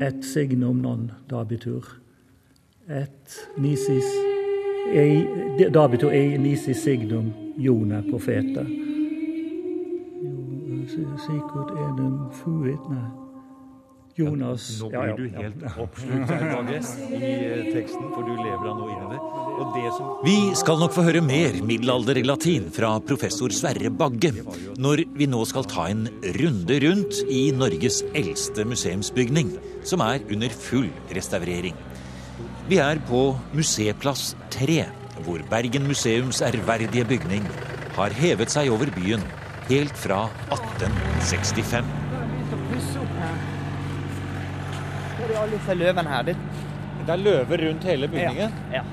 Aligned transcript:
et 0.00 0.24
signum 0.24 0.80
non 0.80 1.10
dabitur. 1.28 1.84
Et 2.88 3.40
nisis 3.58 4.08
ei, 4.92 5.68
dabitur 5.70 6.12
ei 6.12 6.38
nisis 6.38 6.82
signum 6.84 7.32
jone 7.56 8.02
profeta. 8.10 8.64
er 10.90 11.74
edem 11.86 12.30
fuit, 12.32 12.88
nei. 12.90 13.20
Jonas 14.20 14.80
Nå 14.80 14.88
blir 14.90 14.98
ja, 14.98 15.06
ja, 15.06 15.16
du 15.16 15.28
helt 15.38 15.62
oppslukt 15.80 16.32
her, 16.34 16.46
i 17.14 17.30
eh, 17.30 17.68
teksten, 17.72 18.08
for 18.12 18.26
du 18.26 18.32
lever 18.34 18.66
av 18.68 18.80
noe 18.80 18.90
inn 18.92 19.04
i 19.06 19.10
det. 19.14 19.20
Som... 19.94 20.10
Vi 20.24 20.36
skal 20.58 20.80
nok 20.82 20.94
få 20.96 21.04
høre 21.06 21.22
mer 21.24 21.58
middelalderlig 21.66 22.24
latin 22.26 22.68
fra 22.74 22.94
professor 23.06 23.52
Sverre 23.54 23.92
Bagge 23.92 24.32
når 24.80 25.04
vi 25.16 25.28
nå 25.30 25.44
skal 25.48 25.68
ta 25.70 25.86
en 25.92 26.06
runde 26.40 26.80
rundt 26.84 27.22
i 27.30 27.42
Norges 27.54 28.02
eldste 28.18 28.66
museumsbygning, 28.68 29.52
som 29.84 30.02
er 30.04 30.24
under 30.30 30.52
full 30.52 30.90
restaurering. 31.16 31.76
Vi 32.70 32.78
er 32.80 33.00
på 33.08 33.24
Museplass 33.56 34.34
3, 34.54 34.84
hvor 35.24 35.42
Bergen 35.50 35.88
museums 35.88 36.42
ærverdige 36.42 37.04
bygning 37.08 37.48
har 37.96 38.14
hevet 38.16 38.52
seg 38.52 38.70
over 38.72 38.92
byen 38.96 39.24
helt 39.70 39.96
fra 39.98 40.26
1865 40.50 42.00
er 45.40 45.44
alle 45.44 45.58
disse 45.58 45.74
løvene 45.74 46.10
her. 46.10 46.22
Det, 46.28 46.36
det 47.06 47.14
er 47.14 47.22
løver 47.24 47.66
rundt 47.66 47.84
hele 47.88 48.08
bygningen? 48.08 48.56
Ja. 48.72 48.80
ja. 48.80 48.84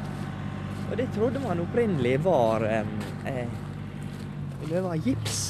Og 0.91 0.97
det 0.97 1.07
trodde 1.15 1.41
man 1.43 1.59
opprinnelig 1.59 2.17
var 2.23 2.63
eh, 2.67 3.47
løver 4.69 4.93
av 4.93 5.07
gips. 5.07 5.41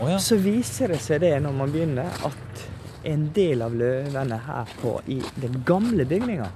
Oh, 0.00 0.08
ja. 0.08 0.18
Så 0.22 0.38
viser 0.40 0.94
det 0.94 1.00
seg 1.04 1.20
det 1.24 1.34
når 1.44 1.56
man 1.58 1.72
begynner, 1.74 2.08
at 2.24 2.49
en 3.04 3.30
del 3.36 3.62
av 3.64 3.76
løvene 3.76 4.40
her 4.46 4.74
på, 4.82 4.98
i 5.06 5.20
den 5.40 5.62
gamle 5.66 6.04
bygninga, 6.08 6.50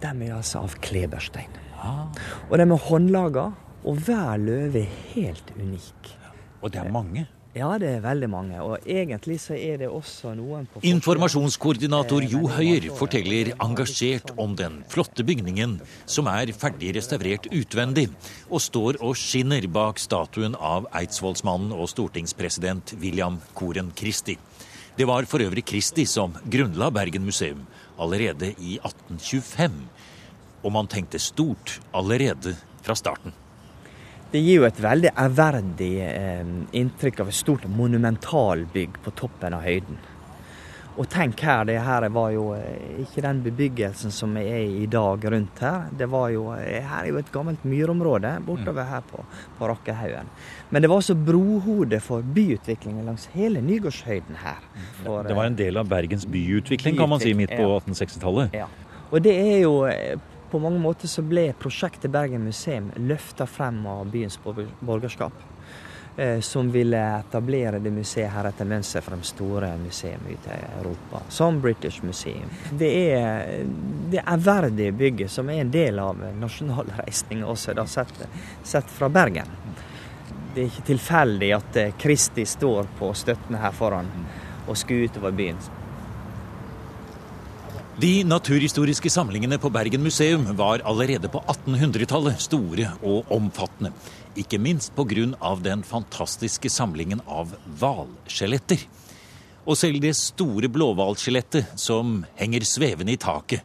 de 0.00 0.12
er 0.26 0.36
altså 0.36 0.64
av 0.64 0.76
kleberstein. 0.84 1.58
Ah. 1.80 2.06
Og 2.48 2.56
de 2.60 2.66
er 2.66 2.86
håndlaga, 2.86 3.50
og 3.80 4.00
hver 4.06 4.40
løve 4.40 4.84
er 4.84 4.96
helt 5.14 5.52
unik. 5.56 6.16
Og 6.60 6.72
det 6.72 6.82
er 6.82 6.90
mange? 6.92 7.26
Ja, 7.50 7.72
det 7.82 7.88
er 7.96 8.02
veldig 8.04 8.28
mange. 8.30 8.58
Og 8.62 8.84
egentlig 8.86 9.40
så 9.42 9.56
er 9.58 9.80
det 9.80 9.88
også 9.90 10.36
noen 10.38 10.68
på 10.70 10.84
Informasjonskoordinator 10.86 12.22
Jo 12.30 12.44
Høyer 12.46 12.86
forteller 12.94 13.50
engasjert 13.56 14.30
om 14.38 14.54
den 14.54 14.84
flotte 14.92 15.26
bygningen 15.26 15.80
som 16.06 16.30
er 16.30 16.52
ferdig 16.54 16.92
restaurert 16.94 17.48
utvendig, 17.50 18.06
og 18.46 18.62
står 18.62 19.00
og 19.02 19.18
skinner 19.18 19.66
bak 19.66 19.98
statuen 19.98 20.54
av 20.54 20.86
eidsvollsmannen 20.94 21.74
og 21.74 21.90
stortingspresident 21.90 22.94
William 23.02 23.40
Koren 23.58 23.90
Christi. 23.98 24.38
Det 25.00 25.06
var 25.08 25.24
for 25.24 25.40
øvrig 25.40 25.62
Kristi 25.64 26.04
som 26.04 26.34
grunnla 26.52 26.90
Bergen 26.92 27.22
museum 27.24 27.62
allerede 27.96 28.50
i 28.60 28.74
1825. 28.84 29.78
Og 30.60 30.72
man 30.74 30.90
tenkte 30.92 31.16
stort 31.16 31.78
allerede 31.96 32.52
fra 32.84 32.92
starten. 32.92 33.32
Det 34.28 34.42
gir 34.44 34.58
jo 34.58 34.66
et 34.68 34.82
veldig 34.84 35.14
ærverdig 35.16 35.88
eh, 36.04 36.52
inntrykk 36.82 37.22
av 37.24 37.32
et 37.32 37.38
stort 37.38 37.64
monumentalbygg 37.64 39.00
på 39.00 39.14
toppen 39.16 39.56
av 39.56 39.64
høyden. 39.64 39.96
Og 40.98 41.06
tenk 41.08 41.40
her, 41.46 41.62
det 41.68 41.78
her 41.80 42.06
var 42.12 42.32
jo 42.34 42.48
eh, 42.56 43.02
ikke 43.04 43.22
den 43.24 43.42
bebyggelsen 43.44 44.12
som 44.14 44.34
er 44.40 44.64
i 44.82 44.86
dag 44.90 45.22
rundt 45.32 45.62
her. 45.62 45.86
Det 45.96 46.08
var 46.10 46.32
jo, 46.34 46.48
eh, 46.56 46.82
Her 46.82 47.04
er 47.04 47.10
jo 47.12 47.20
et 47.20 47.30
gammelt 47.32 47.62
myrområde 47.64 48.32
bortover 48.46 48.88
her 48.88 49.04
på, 49.06 49.22
på 49.58 49.68
Rakkehaugen. 49.70 50.32
Men 50.70 50.82
det 50.82 50.90
var 50.90 51.02
også 51.02 51.14
brohodet 51.14 52.02
for 52.02 52.22
byutviklingen 52.22 53.06
langs 53.06 53.28
hele 53.36 53.62
Nygårdshøyden 53.62 54.42
her. 54.42 54.58
For, 55.04 55.22
det 55.28 55.38
var 55.38 55.50
en 55.50 55.58
del 55.58 55.78
av 55.80 55.88
Bergens 55.88 56.26
byutvikling, 56.26 56.98
kan 56.98 57.08
man 57.08 57.22
si, 57.22 57.34
midt 57.38 57.54
på 57.54 57.62
ja. 57.62 57.78
1860-tallet. 57.80 58.58
Ja. 58.64 58.66
Og 59.10 59.22
det 59.22 59.34
er 59.38 59.62
jo 59.62 59.78
på 60.50 60.58
mange 60.58 60.80
måter 60.82 61.10
så 61.10 61.22
ble 61.22 61.50
prosjektet 61.58 62.10
Bergen 62.10 62.42
museum 62.42 62.90
løfta 62.98 63.46
frem 63.46 63.84
av 63.86 64.10
byens 64.10 64.38
borgerskap. 64.42 65.34
Eh, 66.16 66.40
som 66.40 66.70
ville 66.70 67.18
etablere 67.18 67.78
det 67.78 67.90
museet 67.90 68.32
her 68.34 68.48
etter 68.48 68.66
mønster 68.66 69.00
fra 69.00 69.16
de 69.16 69.24
store 69.24 69.70
museene 69.78 70.34
ute 70.34 70.56
i 70.56 70.64
Europa, 70.80 71.20
som 71.28 71.60
British 71.62 72.02
Museum. 72.04 72.50
Det 72.70 72.90
er 73.14 73.62
det 74.10 74.24
ærverdige 74.26 74.92
bygget 74.92 75.30
som 75.30 75.48
er 75.48 75.62
en 75.62 75.70
del 75.70 76.02
av 76.02 76.18
nasjonalreisninga 76.40 77.46
også, 77.46 77.76
da, 77.78 77.86
sett, 77.86 78.26
sett, 78.62 78.90
fra 78.90 79.08
Bergen. 79.08 79.54
Det 80.54 80.64
er 80.64 80.66
ikke 80.66 80.88
tilfeldig 80.90 81.52
at 81.54 81.78
Kristi 81.98 82.44
står 82.46 82.90
på 82.98 83.12
støttene 83.14 83.62
her 83.62 83.72
foran 83.72 84.10
og 84.66 84.76
skuer 84.76 85.06
utover 85.06 85.30
byen. 85.30 85.62
De 88.00 88.24
naturhistoriske 88.24 89.10
samlingene 89.10 89.58
på 89.58 89.68
Bergen 89.70 90.00
museum 90.02 90.46
var 90.56 90.80
allerede 90.88 91.28
på 91.28 91.40
1800-tallet 91.42 92.40
store 92.40 92.86
og 93.04 93.28
omfattende. 93.34 93.90
Ikke 94.40 94.60
minst 94.62 94.94
pga. 94.96 95.56
den 95.60 95.82
fantastiske 95.82 96.70
samlingen 96.70 97.20
av 97.26 97.52
hvalskjeletter. 97.80 98.86
Og 99.66 99.76
selv 99.76 100.00
det 100.00 100.14
store 100.16 100.70
blåhvalskjelettet 100.72 101.76
som 101.76 102.24
henger 102.38 102.64
svevende 102.64 103.12
i 103.12 103.20
taket, 103.20 103.60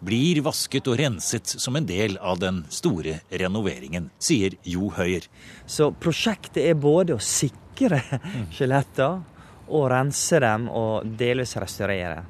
blir 0.00 0.42
vasket 0.44 0.88
og 0.88 0.98
renset 0.98 1.46
som 1.46 1.76
en 1.76 1.86
del 1.86 2.18
av 2.18 2.38
den 2.38 2.64
store 2.68 3.20
renoveringen, 3.30 4.10
sier 4.18 4.58
Jo 4.64 4.90
Høyer. 4.90 5.24
Så 5.66 5.94
prosjektet 5.96 6.66
er 6.66 6.74
både 6.74 7.16
å 7.16 7.22
sikre 7.22 8.02
skjeletter 8.52 9.22
og 9.68 9.88
rense 9.94 10.42
dem 10.44 10.68
og 10.68 11.08
delvis 11.16 11.56
restaurere. 11.56 12.26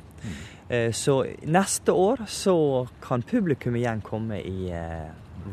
Eh, 0.68 0.92
så 0.92 1.26
neste 1.42 1.92
år 1.92 2.26
så 2.28 2.86
kan 3.02 3.22
publikum 3.22 3.76
igjen 3.76 4.00
komme 4.04 4.40
i 4.40 4.68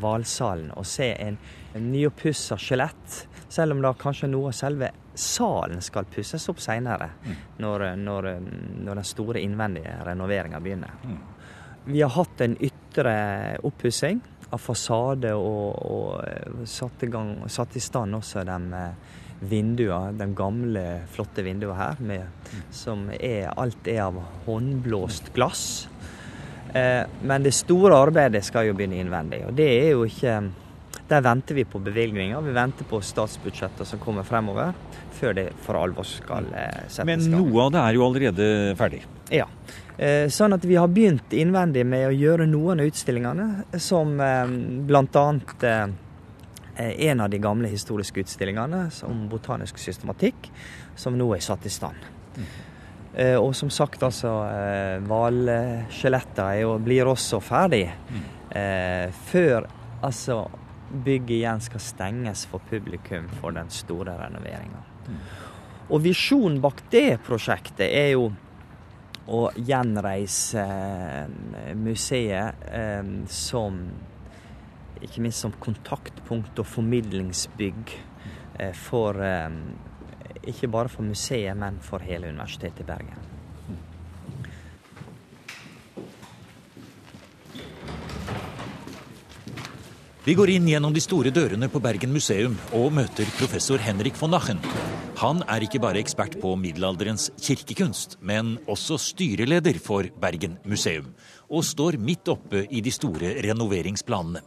Valsalen 0.00 0.70
og 0.76 0.86
se 0.86 1.12
en, 1.14 1.38
en 1.74 1.90
nyoppussa 1.92 2.58
skjelett. 2.58 3.26
Selv 3.48 3.76
om 3.76 3.82
da 3.82 3.94
kanskje 3.96 4.28
noe 4.28 4.50
av 4.50 4.56
selve 4.58 4.90
salen 5.16 5.80
skal 5.82 6.04
pusses 6.12 6.48
opp 6.52 6.60
seinere, 6.60 7.08
mm. 7.24 7.36
når, 7.62 7.84
når, 7.96 8.30
når, 8.84 8.94
den 8.94 9.06
store 9.06 9.40
innvendige 9.40 9.94
renoveringa 10.04 10.60
begynner. 10.60 10.92
Mm. 11.04 11.18
Vi 11.86 12.02
har 12.02 12.10
hatt 12.10 12.40
en 12.42 12.56
ytre 12.60 13.14
oppussing 13.64 14.20
av 14.50 14.58
fasade 14.62 15.32
og, 15.34 15.78
og 15.86 16.10
eh, 16.26 16.64
satt, 16.68 17.06
i 17.06 17.10
gang, 17.10 17.36
satt, 17.50 17.76
i 17.78 17.82
stand 17.82 18.18
også 18.18 18.44
de 18.46 18.82
vinduer, 19.40 20.12
den 20.16 20.34
gamle, 20.34 20.84
flotte 21.12 21.44
vinduet 21.44 21.76
her, 21.76 22.00
med, 22.00 22.54
som 22.74 23.08
er 23.20 23.50
Alt 23.56 23.88
er 23.88 24.06
av 24.06 24.20
håndblåst 24.46 25.32
glass. 25.34 25.88
Eh, 26.72 27.02
men 27.22 27.42
det 27.42 27.54
store 27.56 27.96
arbeidet 27.96 28.44
skal 28.44 28.70
jo 28.70 28.76
begynne 28.76 29.00
innvendig. 29.00 29.44
Og 29.48 29.56
det 29.56 29.68
er 29.72 29.90
jo 29.94 30.06
ikke 30.08 30.38
Der 31.06 31.22
venter 31.22 31.54
vi 31.54 31.62
på 31.64 31.78
bevilgninger. 31.78 32.40
Vi 32.42 32.50
venter 32.50 32.84
på 32.84 32.98
statsbudsjettet 32.98 33.86
som 33.86 34.00
kommer 34.02 34.24
fremover, 34.26 34.72
før 35.14 35.36
det 35.38 35.44
for 35.62 35.78
alvor 35.78 36.02
skal 36.02 36.48
eh, 36.50 36.88
settes 36.88 37.06
Men 37.06 37.28
noe 37.30 37.68
av 37.68 37.74
det 37.76 37.82
er 37.82 37.94
jo 37.94 38.02
allerede 38.08 38.48
ferdig? 38.74 39.04
Ja. 39.30 39.46
Eh, 39.96 40.26
sånn 40.34 40.56
at 40.56 40.66
vi 40.66 40.74
har 40.74 40.90
begynt 40.90 41.30
innvendig 41.30 41.86
med 41.86 42.08
å 42.08 42.16
gjøre 42.16 42.48
noen 42.50 42.82
av 42.82 42.90
utstillingene, 42.90 43.46
som 43.78 44.18
eh, 44.18 44.50
bl.a. 44.88 45.24
Eh, 46.76 47.08
en 47.08 47.20
av 47.24 47.30
de 47.30 47.40
gamle 47.42 47.68
historiske 47.72 48.20
utstillingene 48.20 48.86
om 49.08 49.26
botanisk 49.32 49.78
systematikk, 49.80 50.50
som 50.96 51.16
nå 51.18 51.30
er 51.36 51.44
satt 51.44 51.66
i 51.66 51.72
stand. 51.72 52.08
Mm. 52.36 52.48
Og 53.40 53.54
som 53.56 53.70
sagt, 53.72 54.02
altså 54.04 54.28
Hvalskjeletter 55.08 56.74
blir 56.84 57.08
også 57.08 57.38
ferdig 57.40 57.86
mm. 58.12 58.26
før 59.30 59.64
altså 60.04 60.42
bygget 60.90 61.36
igjen 61.38 61.62
skal 61.64 61.80
stenges 61.82 62.44
for 62.50 62.60
publikum 62.68 63.28
for 63.40 63.56
den 63.56 63.70
store 63.72 64.18
renoveringa. 64.20 64.82
Mm. 65.06 65.22
Og 65.86 66.02
visjonen 66.02 66.60
bak 66.62 66.82
det 66.90 67.20
prosjektet 67.26 67.86
er 67.86 68.10
jo 68.16 68.28
å 69.26 69.46
gjenreise 69.56 70.64
museet 71.78 72.66
eh, 72.70 73.08
som 73.32 73.80
ikke 75.04 75.22
minst 75.24 75.44
som 75.44 75.54
kontaktpunkt 75.60 76.58
og 76.62 76.68
formidlingsbygg 76.68 77.94
eh, 78.60 78.72
for 78.72 79.20
eh, 79.22 79.50
Ikke 80.46 80.68
bare 80.70 80.88
for 80.88 81.02
museet, 81.02 81.56
men 81.58 81.80
for 81.82 81.98
hele 81.98 82.28
Universitetet 82.30 82.84
i 82.84 82.86
Bergen. 82.86 83.24
Vi 90.26 90.34
går 90.34 90.50
inn 90.50 90.64
gjennom 90.66 90.90
de 90.90 90.98
store 90.98 91.30
dørene 91.30 91.68
på 91.70 91.78
Bergen 91.78 92.10
museum 92.10 92.56
og 92.74 92.88
møter 92.94 93.28
professor 93.38 93.78
Henrik 93.78 94.16
von 94.18 94.32
Nachen. 94.34 94.58
Han 95.20 95.44
er 95.46 95.62
ikke 95.62 95.78
bare 95.78 96.00
ekspert 96.02 96.34
på 96.42 96.50
middelalderens 96.58 97.28
kirkekunst, 97.38 98.18
men 98.20 98.56
også 98.66 98.98
styreleder 99.00 99.78
for 99.78 100.10
Bergen 100.18 100.58
museum, 100.66 101.12
og 101.46 101.64
står 101.64 101.98
midt 102.02 102.28
oppe 102.32 102.64
i 102.70 102.82
de 102.84 102.92
store 102.94 103.36
renoveringsplanene. 103.44 104.42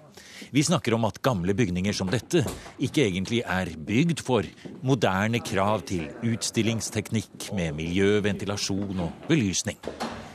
Vi 0.52 0.64
snakker 0.64 0.96
om 0.96 1.06
at 1.08 1.22
gamle 1.24 1.54
bygninger 1.54 1.94
som 1.96 2.10
dette 2.12 2.42
ikke 2.82 3.04
egentlig 3.06 3.42
er 3.44 3.72
bygd 3.76 4.24
for 4.26 4.48
moderne 4.86 5.42
krav 5.44 5.84
til 5.90 6.08
utstillingsteknikk 6.26 7.52
med 7.58 7.76
miljø, 7.78 8.20
ventilasjon 8.26 9.04
og 9.06 9.28
belysning. 9.30 9.78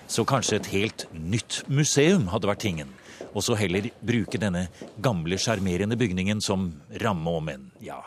Så 0.07 0.27
kanskje 0.29 0.61
et 0.61 0.71
helt 0.75 1.07
nytt 1.17 1.63
museum 1.73 2.29
hadde 2.33 2.51
vært 2.51 2.63
tingen. 2.67 2.93
Og 3.35 3.43
så 3.43 3.57
heller 3.59 3.89
bruke 4.05 4.39
denne 4.39 4.69
gamle, 5.03 5.39
sjarmerende 5.41 5.99
bygningen 5.99 6.43
som 6.45 6.69
ramme 7.03 7.39
om 7.41 7.49
en 7.51 7.65
ja, 7.83 7.99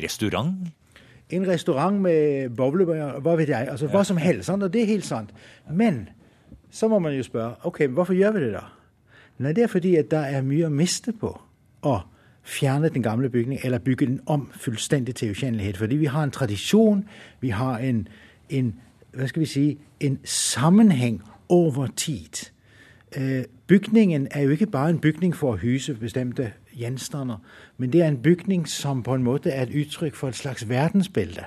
restaurant? 0.00 0.56
En 1.32 1.46
restaurant 1.48 2.00
med 2.02 2.50
boblebær, 2.56 3.20
hva 3.24 3.36
vet 3.38 3.52
jeg. 3.52 3.68
Altså 3.72 3.88
hva 3.92 4.02
som 4.04 4.18
helst. 4.20 4.48
Sant? 4.48 4.64
Og 4.64 4.72
det 4.72 4.82
er 4.82 4.90
helt 4.96 5.06
sant. 5.06 5.30
Men 5.70 6.06
så 6.72 6.88
må 6.88 6.98
man 6.98 7.14
jo 7.14 7.22
spørre 7.22 7.54
ok, 7.64 7.86
hvorfor 7.86 8.14
gjør 8.14 8.30
vi 8.32 8.44
det 8.46 8.52
da? 8.52 8.64
Nei, 9.38 9.52
det 9.52 9.62
er 9.62 9.66
fordi 9.66 9.96
at 9.96 10.10
det 10.10 10.18
er 10.18 10.42
mye 10.42 10.66
å 10.66 10.72
miste 10.72 11.12
på 11.12 11.32
å 11.82 11.98
fjerne 12.42 12.88
den 12.88 13.02
gamle 13.02 13.28
bygningen 13.30 13.66
eller 13.66 13.78
bygge 13.78 14.06
den 14.06 14.20
om 14.26 14.48
fullstendig 14.54 15.14
til 15.14 15.30
ukjennelighet. 15.30 15.76
Fordi 15.76 15.96
vi 15.96 16.06
har 16.06 16.24
en 16.24 16.30
tradisjon, 16.30 17.04
vi 17.40 17.48
har 17.48 17.78
en, 17.78 18.08
en 18.48 18.72
hva 19.12 19.28
skal 19.28 19.44
vi 19.44 19.46
si, 19.46 19.66
en 20.00 20.18
sammenheng 20.24 21.20
over 21.48 21.86
tid. 21.96 22.48
Øh, 23.16 23.44
bygningen 23.66 24.28
er 24.30 24.40
jo 24.40 24.50
ikke 24.50 24.66
bare 24.66 24.90
en 24.90 25.00
bygning 25.00 25.36
for 25.36 25.52
å 25.52 25.60
huse 25.60 25.94
bestemte 25.94 26.52
gjenstander, 26.72 27.36
men 27.76 27.92
det 27.92 28.02
er 28.02 28.08
en 28.08 28.22
bygning 28.22 28.68
som 28.68 29.02
på 29.02 29.14
en 29.14 29.22
måte 29.22 29.50
er 29.50 29.62
et 29.68 29.74
uttrykk 29.84 30.16
for 30.16 30.28
et 30.28 30.36
slags 30.36 30.68
verdensbilde 30.68 31.44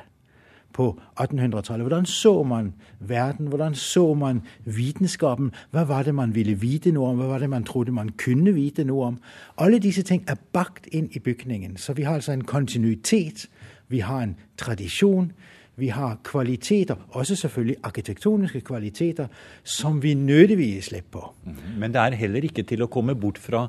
på 0.75 0.89
1800-tallet. 1.19 1.85
Hvordan 1.87 2.05
så 2.05 2.43
man 2.43 2.73
verden? 2.99 3.47
Hvordan 3.47 3.75
så 3.75 4.13
man 4.13 4.41
vitenskapen? 4.65 5.51
Hva 5.71 5.85
var 5.87 6.03
det 6.03 6.15
man 6.15 6.35
ville 6.35 6.57
vite 6.59 6.91
noe 6.91 7.13
om? 7.13 7.21
Hva 7.21 7.29
var 7.31 7.43
det 7.43 7.49
man 7.49 7.63
trodde 7.63 7.95
man 7.95 8.11
kunne 8.19 8.51
vite 8.55 8.83
noe 8.83 9.13
om? 9.13 9.19
Alle 9.57 9.79
disse 9.79 10.03
ting 10.03 10.25
er 10.27 10.35
bakt 10.53 10.89
inn 10.91 11.07
i 11.15 11.19
bygningen. 11.19 11.77
Så 11.77 11.95
vi 11.95 12.03
har 12.03 12.19
altså 12.19 12.35
en 12.35 12.43
kontinuitet. 12.43 13.47
Vi 13.87 14.03
har 14.03 14.23
en 14.23 14.35
tradisjon. 14.59 15.31
Vi 15.75 15.87
har 15.91 16.19
kvaliteter, 16.23 16.95
også 17.09 17.35
selvfølgelig 17.35 17.75
arkitektoniske 17.83 18.61
kvaliteter, 18.61 19.27
som 19.63 20.03
vi 20.03 20.13
nødvendigvis 20.13 20.85
slipper. 20.85 21.19
på. 21.19 21.51
Men 21.77 21.91
det 21.91 21.99
er 22.01 22.15
heller 22.15 22.43
ikke 22.43 22.63
til 22.63 22.83
å 22.83 22.87
komme 22.87 23.15
bort 23.15 23.37
fra 23.37 23.67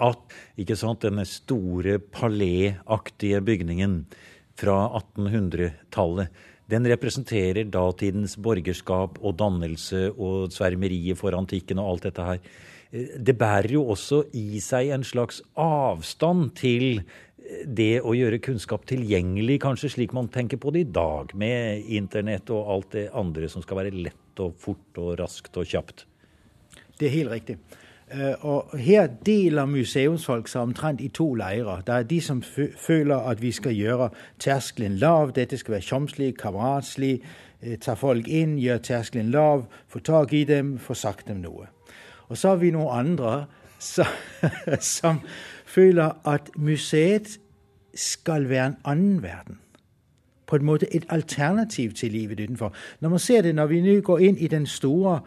at 0.00 0.16
ikke 0.58 0.76
sant, 0.76 1.02
denne 1.02 1.24
store 1.24 1.98
paléaktige 1.98 3.40
bygningen 3.44 4.06
fra 4.58 4.76
1800-tallet 5.00 6.42
den 6.70 6.86
representerer 6.88 7.66
datidens 7.68 8.38
borgerskap 8.40 9.18
og 9.20 9.36
dannelse 9.40 10.06
og 10.14 10.52
svermeriet 10.54 11.18
for 11.20 11.36
antikken 11.36 11.80
og 11.82 11.90
alt 11.90 12.06
dette 12.08 12.28
her. 12.28 12.40
Det 12.94 13.34
bærer 13.36 13.74
jo 13.74 13.84
også 13.92 14.22
i 14.38 14.62
seg 14.64 14.94
en 14.94 15.04
slags 15.04 15.42
avstand 15.60 16.54
til 16.56 17.02
det 17.68 17.98
å 18.00 18.14
gjøre 18.16 18.40
kunnskap 18.40 18.86
tilgjengelig, 18.88 19.58
kanskje 19.60 19.90
slik 19.92 20.14
man 20.16 20.30
tenker 20.32 20.56
på 20.60 20.72
det 20.72 20.86
i 20.86 20.92
dag, 20.96 21.34
med 21.36 21.84
internett 21.92 22.48
og 22.54 22.70
alt 22.72 22.94
det 22.96 23.08
andre 23.12 23.50
som 23.52 23.64
skal 23.64 23.82
være 23.82 23.92
lett 23.98 24.40
og 24.40 24.54
fort 24.60 25.00
og 25.02 25.18
raskt 25.20 25.58
og 25.60 25.68
kjapt. 25.68 26.06
Det 26.96 27.10
er 27.10 27.16
helt 27.18 27.34
riktig. 27.34 27.58
Eh, 28.14 28.44
og 28.44 28.78
her 28.78 29.06
deler 29.26 29.66
museumsfolk 29.66 30.48
seg 30.48 30.68
omtrent 30.68 31.00
i 31.02 31.08
to 31.08 31.32
leirer. 31.34 31.80
Det 31.86 31.94
er 31.94 32.02
de 32.02 32.20
som 32.20 32.42
føler 32.86 33.16
at 33.16 33.42
vi 33.42 33.50
skal 33.52 33.74
gjøre 33.74 34.10
terskelen 34.38 34.98
lav. 35.02 35.32
Dette 35.34 35.58
skal 35.58 35.72
være 35.72 35.88
tjomslig, 35.88 36.36
kameratslig. 36.38 37.22
Eh, 37.62 37.78
ta 37.78 37.96
folk 37.98 38.28
inn, 38.28 38.58
gjøre 38.58 38.78
terskelen 38.78 39.32
lav, 39.34 39.66
få 39.88 39.98
tak 39.98 40.32
i 40.32 40.44
dem, 40.44 40.78
få 40.78 40.94
sagt 40.94 41.28
dem 41.28 41.42
noe. 41.42 41.66
Og 42.28 42.38
så 42.38 42.54
har 42.54 42.62
vi 42.62 42.70
noen 42.70 43.06
andre 43.06 43.34
som, 43.78 44.06
som 44.80 45.20
føler 45.66 46.14
at 46.24 46.50
museet 46.56 47.38
skal 47.94 48.48
være 48.48 48.66
en 48.66 48.80
annen 48.84 49.22
verden. 49.22 49.58
På 50.46 50.56
en 50.56 50.64
måte 50.64 50.86
et 50.94 51.06
alternativ 51.08 51.92
til 51.92 52.12
livet 52.12 52.40
utenfor. 52.40 52.74
Når 53.00 53.08
man 53.08 53.18
ser 53.18 53.42
det, 53.42 53.54
når 53.54 53.66
vi 53.66 53.80
nå 53.80 54.00
går 54.00 54.18
inn 54.18 54.36
i 54.36 54.46
den 54.48 54.66
store 54.66 55.20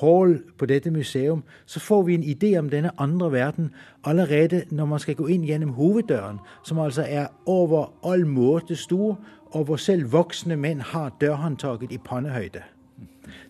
hall 0.00 0.38
på 0.58 0.66
dette 0.66 0.90
museum, 0.90 1.42
så 1.66 1.80
får 1.80 2.02
vi 2.02 2.14
en 2.14 2.22
idé 2.22 2.58
om 2.58 2.70
denne 2.70 2.90
andre 2.98 3.32
verden 3.32 3.70
allerede 4.04 4.64
når 4.70 4.86
man 4.86 4.98
skal 4.98 5.14
gå 5.14 5.26
inn 5.26 5.44
gjennom 5.44 5.70
hoveddøren, 5.70 6.38
som 6.64 6.78
altså 6.78 7.04
er 7.08 7.26
over 7.46 7.92
all 8.04 8.26
måte 8.26 8.76
stor, 8.76 9.18
og 9.50 9.64
hvor 9.64 9.76
selv 9.76 10.12
voksne 10.12 10.56
menn 10.56 10.80
har 10.80 11.12
dørhåndtaket 11.20 11.92
i 11.92 11.98
pannehøyde. 11.98 12.62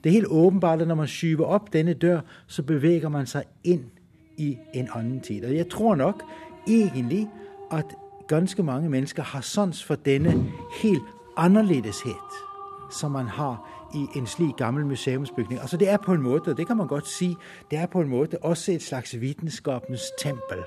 Det 0.04 0.10
er 0.10 0.12
helt 0.12 0.26
åpenbart 0.30 0.80
at 0.80 0.88
når 0.88 0.94
man 0.94 1.08
skyver 1.08 1.44
opp 1.44 1.72
denne 1.72 1.94
dør, 1.94 2.20
så 2.46 2.62
beveger 2.62 3.08
man 3.08 3.26
seg 3.26 3.42
inn 3.64 3.90
i 4.36 4.58
en 4.74 4.88
annen 4.94 5.20
tid. 5.20 5.44
Og 5.44 5.56
jeg 5.56 5.68
tror 5.68 5.94
nok 5.94 6.22
egentlig 6.68 7.28
at 7.72 7.94
ganske 8.28 8.62
mange 8.62 8.88
mennesker 8.88 9.22
har 9.22 9.40
sans 9.40 9.84
for 9.84 9.94
denne 9.94 10.34
helt 10.82 11.02
annerledeshet 11.36 12.38
som 12.90 13.12
man 13.12 13.26
har 13.26 13.77
i 13.94 14.06
en 14.18 14.26
slik 14.26 14.56
gammel 14.56 14.86
museumsbygning. 14.86 15.60
Altså 15.60 15.76
Det 15.76 15.88
er 15.88 15.96
på 15.96 16.12
en 16.12 16.22
måte, 16.22 16.54
det 16.54 16.66
kan 16.66 16.76
man 16.76 16.86
godt 16.86 17.08
si, 17.08 17.36
det 17.70 17.78
er 17.78 17.86
på 17.86 18.00
en 18.00 18.08
måte 18.08 18.38
også 18.42 18.72
et 18.72 18.82
slags 18.82 19.20
vitenskapens 19.20 20.10
tempel. 20.18 20.64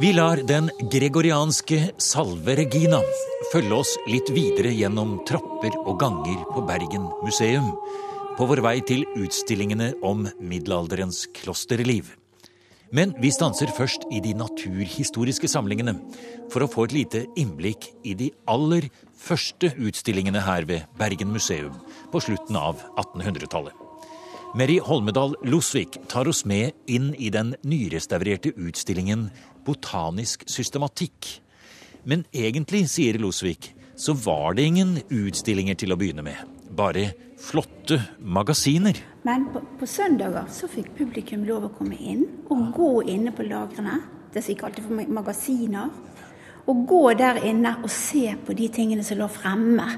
Vi 0.00 0.12
lar 0.12 0.36
den 0.36 0.70
gregorianske 0.90 1.92
Salve 1.98 2.56
Regina 2.58 2.98
følge 3.52 3.76
oss 3.76 3.92
litt 4.08 4.30
videre 4.32 4.72
gjennom 4.72 5.18
trapper 5.28 5.76
og 5.84 5.98
ganger 6.00 6.40
på 6.54 6.64
Bergen 6.66 7.04
museum 7.22 7.68
på 8.38 8.48
vår 8.48 8.62
vei 8.64 8.78
til 8.88 9.04
utstillingene 9.12 9.92
om 10.08 10.24
middelalderens 10.40 11.26
klosterliv. 11.36 12.21
Men 12.92 13.14
vi 13.16 13.30
stanser 13.32 13.72
først 13.72 14.04
i 14.12 14.20
de 14.20 14.34
naturhistoriske 14.36 15.48
samlingene 15.48 15.94
for 16.52 16.64
å 16.64 16.68
få 16.68 16.84
et 16.86 16.94
lite 16.96 17.22
innblikk 17.40 17.88
i 18.04 18.12
de 18.18 18.28
aller 18.52 18.90
første 19.16 19.70
utstillingene 19.80 20.42
her 20.44 20.68
ved 20.68 20.84
Bergen 21.00 21.32
museum 21.32 21.78
på 22.12 22.20
slutten 22.20 22.58
av 22.60 22.84
1800-tallet. 23.00 23.72
Meri 24.60 24.76
Holmedal 24.84 25.32
Losvik 25.48 25.96
tar 26.12 26.28
oss 26.28 26.44
med 26.44 26.76
inn 26.84 27.14
i 27.16 27.30
den 27.32 27.54
nyrestaurerte 27.64 28.52
utstillingen 28.60 29.30
Botanisk 29.64 30.44
systematikk. 30.50 31.38
Men 32.04 32.26
egentlig, 32.36 32.84
sier 32.92 33.16
Losvik, 33.16 33.70
så 33.96 34.12
var 34.12 34.58
det 34.58 34.68
ingen 34.68 34.98
utstillinger 35.08 35.80
til 35.80 35.94
å 35.94 35.96
begynne 35.96 36.26
med. 36.26 36.61
Bare 36.76 37.10
flotte 37.36 37.98
magasiner. 38.18 38.96
Men 39.22 39.48
på, 39.52 39.60
på, 39.78 39.86
søndager 39.86 40.46
så 40.50 40.68
fikk 40.70 40.94
publikum 40.96 41.44
lov 41.44 41.66
å 41.68 41.74
komme 41.76 41.98
inn 41.98 42.24
og 42.50 42.70
gå 42.76 42.92
inne 43.12 43.34
på 43.34 43.44
lagrene. 43.46 43.98
Det 44.32 44.40
som 44.40 44.54
vi 44.54 44.60
kalte 44.60 44.84
for 44.84 45.12
magasiner. 45.12 45.90
Og 46.70 46.86
gå 46.88 47.02
der 47.18 47.42
inne 47.44 47.74
og 47.82 47.90
se 47.92 48.30
på 48.46 48.56
de 48.56 48.70
tingene 48.72 49.04
som 49.04 49.20
lå 49.20 49.28
fremme. 49.30 49.88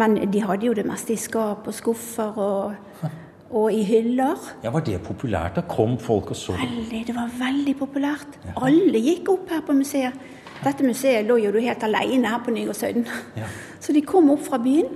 Men 0.00 0.16
de 0.30 0.42
hadde 0.42 0.68
jo 0.70 0.74
det 0.76 0.86
meste 0.88 1.12
i 1.12 1.20
skap 1.20 1.68
og 1.68 1.76
skuffer 1.76 2.40
og, 2.40 3.04
og 3.50 3.68
i 3.74 3.82
hyller. 3.84 4.48
Ja, 4.64 4.72
Var 4.72 4.86
det 4.86 5.02
populært? 5.04 5.58
Da 5.58 5.66
kom 5.68 5.98
folk 6.00 6.32
og 6.32 6.38
så 6.38 6.56
Veldig, 6.56 7.04
Det 7.10 7.16
var 7.18 7.30
veldig 7.38 7.76
populært. 7.78 8.40
Ja. 8.46 8.56
Alle 8.64 9.02
gikk 9.02 9.28
opp 9.34 9.52
her 9.52 9.66
på 9.66 9.76
museet. 9.76 10.16
Dette 10.64 10.86
museet 10.86 11.26
lå 11.28 11.36
jo 11.42 11.52
helt 11.52 11.82
alene 11.84 12.30
her 12.32 12.40
på 12.40 12.54
Nygårdshøyden. 12.54 13.04
Ja. 13.36 13.50
Så 13.82 13.92
de 13.92 14.00
kom 14.06 14.30
opp 14.32 14.46
fra 14.46 14.56
byen 14.62 14.88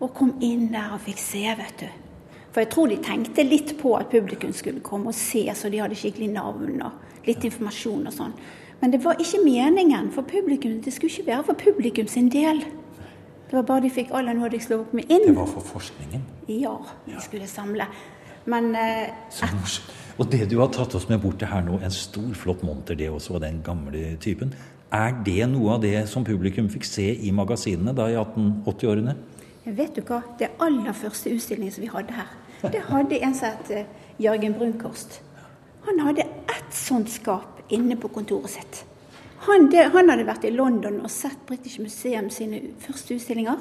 og 0.00 0.12
kom 0.16 0.34
inn 0.44 0.68
der 0.72 0.92
og 0.96 1.02
fikk 1.06 1.20
se, 1.22 1.44
vet 1.56 1.80
du. 1.80 1.88
For 2.52 2.64
jeg 2.64 2.70
tror 2.72 2.88
de 2.88 2.96
tenkte 3.04 3.44
litt 3.44 3.74
på 3.80 3.92
at 3.98 4.08
publikum 4.12 4.52
skulle 4.56 4.84
komme 4.84 5.12
og 5.12 5.16
se, 5.16 5.44
så 5.56 5.68
de 5.72 5.80
hadde 5.82 5.98
skikkelig 5.98 6.30
navn 6.32 6.80
og 6.86 7.26
litt 7.26 7.44
informasjon 7.44 8.08
og 8.08 8.14
sånn. 8.16 8.32
Men 8.80 8.92
det 8.92 9.02
var 9.04 9.20
ikke 9.20 9.42
meningen 9.44 10.10
for 10.12 10.24
publikum. 10.28 10.78
Det 10.84 10.92
skulle 10.92 11.12
ikke 11.12 11.30
være 11.30 11.46
for 11.48 11.60
publikum 11.60 12.08
sin 12.08 12.28
del. 12.32 12.60
Det 13.46 13.54
var 13.54 13.64
bare 13.68 13.84
de 13.84 13.92
fikk 13.92 14.12
aller 14.16 14.36
nådigst 14.36 14.72
lov 14.72 14.84
å 14.84 14.88
komme 14.90 15.04
inn. 15.06 15.28
Det 15.28 15.36
var 15.36 15.48
for 15.50 15.68
forskningen? 15.74 16.24
Ja, 16.50 16.74
de 17.06 17.20
skulle 17.24 17.48
samle. 17.48 17.86
Men 18.46 18.74
eh, 18.78 19.12
Så 19.32 19.48
morsomt. 19.54 19.94
Og 20.16 20.30
det 20.32 20.46
du 20.48 20.56
har 20.62 20.70
tatt 20.72 20.94
oss 20.96 21.10
med 21.10 21.20
bort 21.20 21.36
til 21.42 21.50
her 21.50 21.64
nå, 21.64 21.76
en 21.84 21.92
stor, 21.92 22.30
flott 22.40 22.62
monter, 22.64 22.96
det 22.96 23.10
også, 23.12 23.36
den 23.42 23.60
gamle 23.64 24.14
typen. 24.22 24.54
Er 24.96 25.12
det 25.26 25.44
noe 25.50 25.74
av 25.76 25.82
det 25.82 26.06
som 26.08 26.24
publikum 26.24 26.70
fikk 26.72 26.86
se 26.88 27.10
i 27.12 27.32
magasinene 27.36 27.92
da 27.96 28.06
i 28.08 28.16
1880-årene? 28.16 29.16
Vet 29.66 29.96
du 29.96 30.02
hva? 30.06 30.20
Det 30.38 30.52
aller 30.62 30.94
første 30.94 31.32
utstillingen 31.34 31.74
som 31.74 31.82
vi 31.82 31.90
hadde 31.90 32.14
her, 32.14 32.28
det 32.70 32.84
hadde 32.86 33.18
en 33.18 33.32
som 33.34 33.50
het 33.50 33.70
eh, 33.74 33.88
Jørgen 34.22 34.54
Brunkhorst. 34.54 35.20
Han 35.88 35.98
hadde 36.06 36.22
ett 36.22 36.74
sånt 36.74 37.10
skap 37.10 37.64
inne 37.74 37.96
på 37.98 38.08
kontoret 38.14 38.52
sitt. 38.52 38.84
Han, 39.48 39.66
det, 39.70 39.88
han, 39.94 40.10
hadde 40.10 40.26
vært 40.26 40.46
i 40.46 40.52
London 40.54 41.00
og 41.02 41.10
sett 41.10 41.42
British 41.48 41.80
Museum 41.82 42.30
sine 42.30 42.60
første 42.82 43.18
utstillinger. 43.18 43.58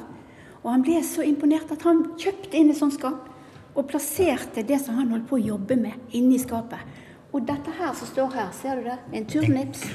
Og 0.62 0.70
han 0.72 0.86
ble 0.86 1.02
så 1.06 1.26
imponert 1.26 1.74
at 1.74 1.86
han 1.86 2.04
kjøpte 2.22 2.58
inn 2.58 2.70
et 2.74 2.78
sånt 2.78 2.96
skap 3.00 3.32
og 3.76 3.88
plasserte 3.90 4.64
det 4.66 4.78
som 4.84 5.00
han 5.00 5.10
holdt 5.12 5.26
på 5.30 5.40
å 5.40 5.44
jobbe 5.44 5.78
med, 5.80 5.98
inni 6.16 6.38
skapet. 6.42 6.86
Og 7.34 7.44
dette 7.50 7.74
her 7.80 7.98
som 7.98 8.10
står 8.12 8.30
her, 8.38 8.52
ser 8.56 8.78
du 8.78 8.92
det? 8.92 9.00
En 9.18 9.26
turnips. 9.30 9.88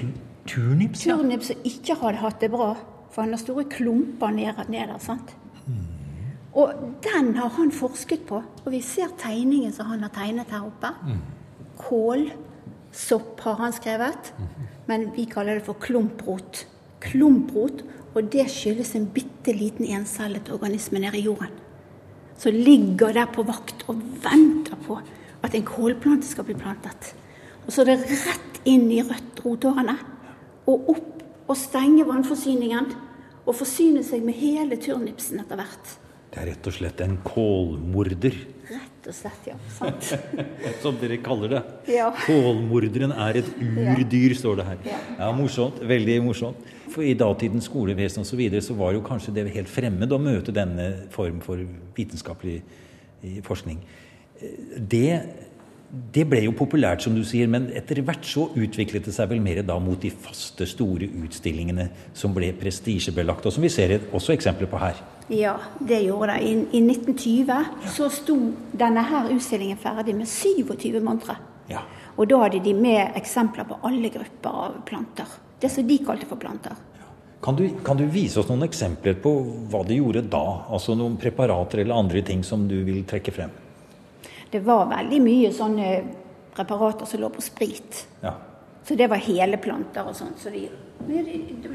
Turnips, 0.51 1.07
ja. 1.07 1.15
Turnips 1.15 1.53
som 1.53 1.71
ikke 1.71 1.97
hadde 2.03 2.21
hatt 2.21 2.43
det 2.43 2.51
bra. 2.53 2.75
For 3.11 3.23
han 3.25 3.33
har 3.35 3.41
store 3.43 3.65
klumper 3.71 4.35
neder. 4.35 4.99
sant? 4.99 5.33
Og 6.55 6.73
den 7.05 7.35
har 7.37 7.53
han 7.55 7.71
forsket 7.73 8.27
på. 8.27 8.43
Og 8.65 8.73
vi 8.73 8.81
ser 8.83 9.13
tegningen 9.19 9.73
som 9.73 9.87
han 9.87 10.03
har 10.03 10.13
tegnet 10.15 10.51
her 10.51 10.67
oppe. 10.67 10.91
Kålsopp 11.79 13.41
har 13.47 13.61
han 13.63 13.73
skrevet. 13.77 14.33
Men 14.91 15.11
vi 15.15 15.29
kaller 15.31 15.61
det 15.61 15.67
for 15.69 15.79
klumprot. 15.79 16.67
klumprot, 17.01 17.81
og 18.15 18.27
det 18.29 18.51
skyldes 18.53 18.91
en 18.95 19.07
bitte 19.09 19.55
liten 19.57 19.87
encellet 19.89 20.51
organisme 20.53 20.99
nede 21.01 21.17
i 21.17 21.23
jorden. 21.25 21.49
Som 22.37 22.53
ligger 22.53 23.13
der 23.13 23.31
på 23.33 23.43
vakt 23.43 23.87
og 23.89 24.03
venter 24.21 24.77
på 24.87 24.99
at 25.43 25.55
en 25.55 25.65
kålplante 25.65 26.27
skal 26.27 26.45
bli 26.45 26.55
plantet. 26.55 27.15
Og 27.67 27.73
så 27.73 27.83
er 27.83 27.95
det 27.95 28.11
rett 28.11 28.61
inn 28.69 28.91
i 28.93 29.01
rødt 29.01 29.41
rotårene 29.45 29.97
og 30.69 30.91
opp 30.93 31.23
og 31.49 31.57
stenge 31.57 32.05
vannforsyningen. 32.05 32.93
Og 33.47 33.57
forsyne 33.57 34.05
seg 34.05 34.23
med 34.23 34.37
hele 34.37 34.77
turnipsen 34.77 35.41
etter 35.41 35.57
hvert. 35.57 35.95
Det 36.31 36.39
er 36.39 36.51
rett 36.53 36.69
og 36.71 36.75
slett 36.77 37.01
en 37.03 37.17
kålmorder. 37.27 38.37
Rett 38.71 39.09
og 39.11 39.17
slett, 39.17 39.49
ja. 39.51 39.57
Sant. 39.75 40.13
Som 40.83 40.99
dere 41.01 41.19
kaller 41.25 41.57
det. 41.57 41.63
Ja. 41.91 42.13
Kålmorderen 42.23 43.15
er 43.17 43.41
et 43.41 43.51
urdyr, 43.59 44.37
står 44.39 44.61
det 44.61 44.69
her. 44.69 44.85
Ja, 45.19 45.33
Morsomt. 45.35 45.83
Veldig 45.91 46.21
morsomt. 46.23 46.71
For 46.91 47.07
I 47.07 47.17
datidens 47.19 47.67
skolevesen 47.71 48.23
og 48.23 48.31
så, 48.31 48.39
videre, 48.39 48.63
så 48.63 48.77
var 48.79 48.95
jo 48.95 49.03
kanskje 49.07 49.35
det 49.35 49.49
helt 49.57 49.71
fremmed 49.71 50.15
å 50.15 50.23
møte 50.23 50.55
denne 50.55 50.91
form 51.15 51.43
for 51.43 51.63
vitenskapelig 51.99 52.61
eh, 52.61 53.39
forskning. 53.47 53.83
Det 54.91 55.07
det 55.91 56.23
ble 56.31 56.45
jo 56.45 56.53
populært, 56.55 57.03
som 57.03 57.17
du 57.17 57.25
sier, 57.27 57.49
men 57.51 57.65
etter 57.75 57.99
hvert 58.07 58.23
så 58.23 58.45
utviklet 58.55 59.09
det 59.09 59.15
seg 59.17 59.27
vel 59.33 59.41
mer 59.43 59.59
da 59.67 59.75
mot 59.83 59.99
de 59.99 60.13
faste, 60.15 60.63
store 60.71 61.09
utstillingene 61.25 61.89
som 62.15 62.31
ble 62.37 62.53
prestisjebelagt, 62.61 63.49
og 63.49 63.55
som 63.57 63.67
vi 63.67 63.73
ser 63.75 63.97
også 64.15 64.37
eksempler 64.37 64.71
på 64.71 64.79
her. 64.79 65.01
Ja, 65.31 65.55
det 65.79 66.01
gjorde 66.03 66.35
det. 66.35 66.41
I, 66.43 66.53
I, 66.79 66.83
1920 66.91 67.89
så 67.95 68.11
sto 68.11 68.37
denne 68.73 69.05
her 69.07 69.31
utstillingen 69.31 69.79
ferdig 69.79 70.17
med 70.19 70.29
27 70.29 70.99
montre. 71.07 71.39
Ja. 71.71 71.85
Og 72.19 72.27
da 72.29 72.43
hadde 72.45 72.63
de 72.65 72.75
med 72.75 73.17
eksempler 73.19 73.69
på 73.69 73.79
alle 73.87 74.11
grupper 74.11 74.63
av 74.67 74.81
planter. 74.89 75.39
Det 75.61 75.71
som 75.71 75.87
de 75.87 75.99
kalte 76.05 76.27
for 76.27 76.41
planter. 76.41 76.75
Kan 77.41 77.57
du, 77.57 77.65
kan 77.85 77.97
du, 77.97 78.05
vise 78.11 78.43
oss 78.43 78.51
noen 78.51 78.67
eksempler 78.67 79.15
på 79.23 79.33
hva 79.71 79.81
de 79.89 79.97
gjorde 79.97 80.27
da? 80.29 80.45
Altså 80.69 80.93
noen 80.99 81.15
preparater 81.21 81.85
eller 81.85 82.03
andre 82.03 82.21
ting 82.27 82.43
som 82.45 82.67
du 82.69 82.83
vil 82.85 83.05
trekke 83.09 83.33
frem? 83.33 83.55
det 84.51 84.61
var 84.67 84.89
veldig 84.91 85.19
mye 85.23 85.51
sånne 85.55 85.91
preparater 86.55 87.07
som 87.07 87.23
lå 87.23 87.31
på 87.31 87.43
sprit. 87.45 88.07
Ja. 88.23 88.35
Så 88.87 88.97
det 88.99 89.07
var 89.13 89.23
hele 89.23 89.61
planter 89.63 90.09
og 90.11 90.17
sånt. 90.19 90.41
Så 90.43 90.51
det, 90.51 90.67
det, 91.07 91.23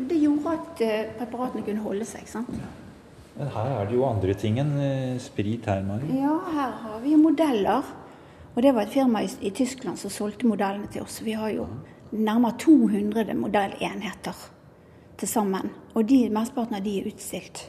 det, 0.10 0.18
gjorde 0.20 0.56
at 0.58 0.82
eh, 0.84 1.14
preparatene 1.16 1.64
kunne 1.64 1.86
holde 1.86 2.08
seg. 2.08 2.28
sant? 2.28 2.52
Men 3.36 3.52
her 3.52 3.74
er 3.76 3.90
det 3.90 3.98
jo 3.98 4.08
andre 4.08 4.36
ting 4.40 4.60
enn 4.62 4.74
eh, 4.80 5.20
sprit 5.20 5.68
her, 5.68 5.84
Mari. 5.84 6.10
Ja, 6.16 6.38
her 6.56 6.76
har 6.86 7.00
vi 7.04 7.14
jo 7.16 7.22
modeller. 7.22 7.94
Og 8.56 8.62
det 8.64 8.72
var 8.76 8.86
et 8.86 8.94
firma 8.96 9.22
i, 9.26 9.30
i 9.44 9.52
Tyskland 9.52 10.00
som 10.00 10.14
solgte 10.14 10.48
modellene 10.48 10.88
til 10.92 11.04
oss. 11.04 11.20
Vi 11.26 11.36
har 11.36 11.52
jo 11.52 11.68
nærmere 12.16 12.56
200 12.64 13.36
modellenheter 13.36 14.46
til 15.20 15.28
sammen. 15.28 15.74
Og 15.94 16.08
de, 16.08 16.22
mesteparten 16.32 16.78
av 16.80 16.86
de 16.86 17.00
er 17.02 17.10
utstilt. 17.12 17.66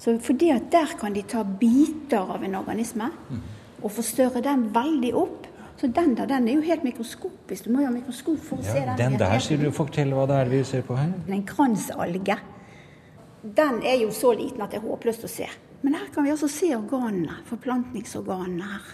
Så 0.00 0.14
fordi 0.24 0.46
at 0.54 0.70
der 0.72 0.94
kan 0.96 1.12
de 1.12 1.20
ta 1.28 1.42
biter 1.44 2.30
av 2.32 2.44
en 2.46 2.54
organisme. 2.56 3.10
Mm 3.28 3.48
og 3.82 3.92
forstørre 3.94 4.42
den 4.44 4.68
veldig 4.74 5.14
opp. 5.16 5.46
Så 5.80 5.88
den 5.88 6.12
der, 6.16 6.28
den 6.28 6.48
er 6.48 6.58
jo 6.58 6.62
helt 6.64 6.82
mikroskopisk. 6.84 7.64
Du 7.64 7.72
må 7.72 7.80
jo 7.80 7.88
ha 7.88 7.92
mikroskop 7.94 8.40
for 8.44 8.60
å 8.60 8.64
ja, 8.66 8.72
se 8.74 8.80
den. 8.84 8.96
Den 8.98 9.14
der, 9.20 9.36
sier 9.40 9.60
du. 9.62 9.70
Fortell 9.72 10.12
hva 10.12 10.26
det 10.28 10.40
er 10.42 10.50
vi 10.52 10.60
ser 10.68 10.84
på 10.84 10.98
her. 10.98 11.14
En 11.32 11.44
kransalge. 11.48 12.36
Den 13.42 13.80
er 13.86 13.96
jo 14.02 14.10
så 14.12 14.34
liten 14.36 14.60
at 14.60 14.74
det 14.74 14.80
er 14.80 14.88
håpløst 14.88 15.24
å 15.24 15.30
se. 15.32 15.48
Men 15.80 15.96
her 15.96 16.10
kan 16.12 16.26
vi 16.26 16.32
altså 16.34 16.48
se 16.52 16.74
organene, 16.76 17.38
forplantningsorganene 17.48 18.68
her. 18.68 18.90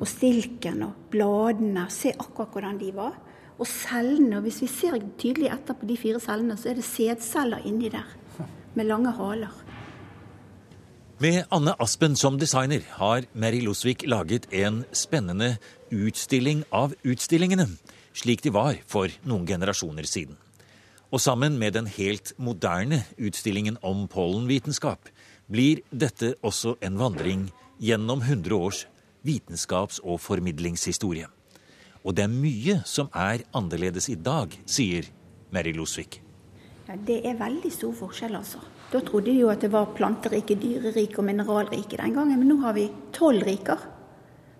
Og 0.00 0.08
stilken 0.08 0.84
og 0.86 1.08
bladene. 1.12 1.86
Se 1.92 2.14
akkurat 2.16 2.54
hvordan 2.56 2.80
de 2.80 2.90
var. 2.96 3.18
Og 3.58 3.68
cellene. 3.68 4.38
og 4.38 4.46
Hvis 4.48 4.62
vi 4.64 4.70
ser 4.72 4.96
tydelig 5.20 5.50
etter 5.52 5.76
på 5.76 5.88
de 5.88 5.96
fire 6.00 6.20
cellene, 6.20 6.56
så 6.56 6.72
er 6.72 6.80
det 6.80 6.88
sædceller 6.88 7.68
inni 7.68 7.92
der. 7.92 8.08
Med 8.76 8.88
lange 8.88 9.12
haler. 9.16 9.52
Med 11.20 11.44
Anne 11.48 11.72
Aspen 11.80 12.16
som 12.16 12.36
designer 12.36 12.82
har 12.98 13.24
Mary 13.32 13.62
Losvik 13.64 14.02
laget 14.04 14.50
en 14.52 14.82
spennende 14.92 15.54
utstilling 15.88 16.66
av 16.68 16.92
utstillingene, 17.08 17.70
slik 18.12 18.42
de 18.44 18.52
var 18.52 18.76
for 18.84 19.08
noen 19.24 19.46
generasjoner 19.48 20.04
siden. 20.04 20.36
Og 21.14 21.20
sammen 21.22 21.58
med 21.58 21.76
den 21.76 21.86
helt 21.86 22.32
moderne 22.38 23.04
utstillingen 23.18 23.78
om 23.82 24.08
pollenvitenskap 24.10 25.08
blir 25.46 25.84
dette 25.90 26.34
også 26.42 26.74
en 26.82 26.98
vandring 26.98 27.46
gjennom 27.78 28.22
100 28.24 28.54
års 28.56 28.86
vitenskaps- 29.26 30.00
og 30.02 30.20
formidlingshistorie. 30.20 31.28
Og 32.06 32.14
det 32.14 32.24
er 32.26 32.32
mye 32.32 32.80
som 32.86 33.10
er 33.14 33.44
annerledes 33.54 34.08
i 34.10 34.16
dag, 34.18 34.54
sier 34.66 35.06
Mary 35.54 35.72
Losvik. 35.74 36.20
Ja, 36.86 36.94
det 36.94 37.20
er 37.26 37.38
veldig 37.38 37.70
stor 37.74 37.94
forskjell, 37.98 38.36
altså. 38.38 38.60
Da 38.92 39.00
trodde 39.02 39.32
de 39.32 39.40
jo 39.40 39.50
at 39.50 39.62
det 39.62 39.72
var 39.72 39.90
planterike, 39.94 40.54
dyrerike 40.58 41.18
og 41.18 41.26
mineralrike 41.26 41.98
den 41.98 42.14
gangen, 42.14 42.38
men 42.38 42.50
nå 42.50 42.60
har 42.62 42.76
vi 42.76 42.86
tolv 43.14 43.42
riker. 43.46 43.78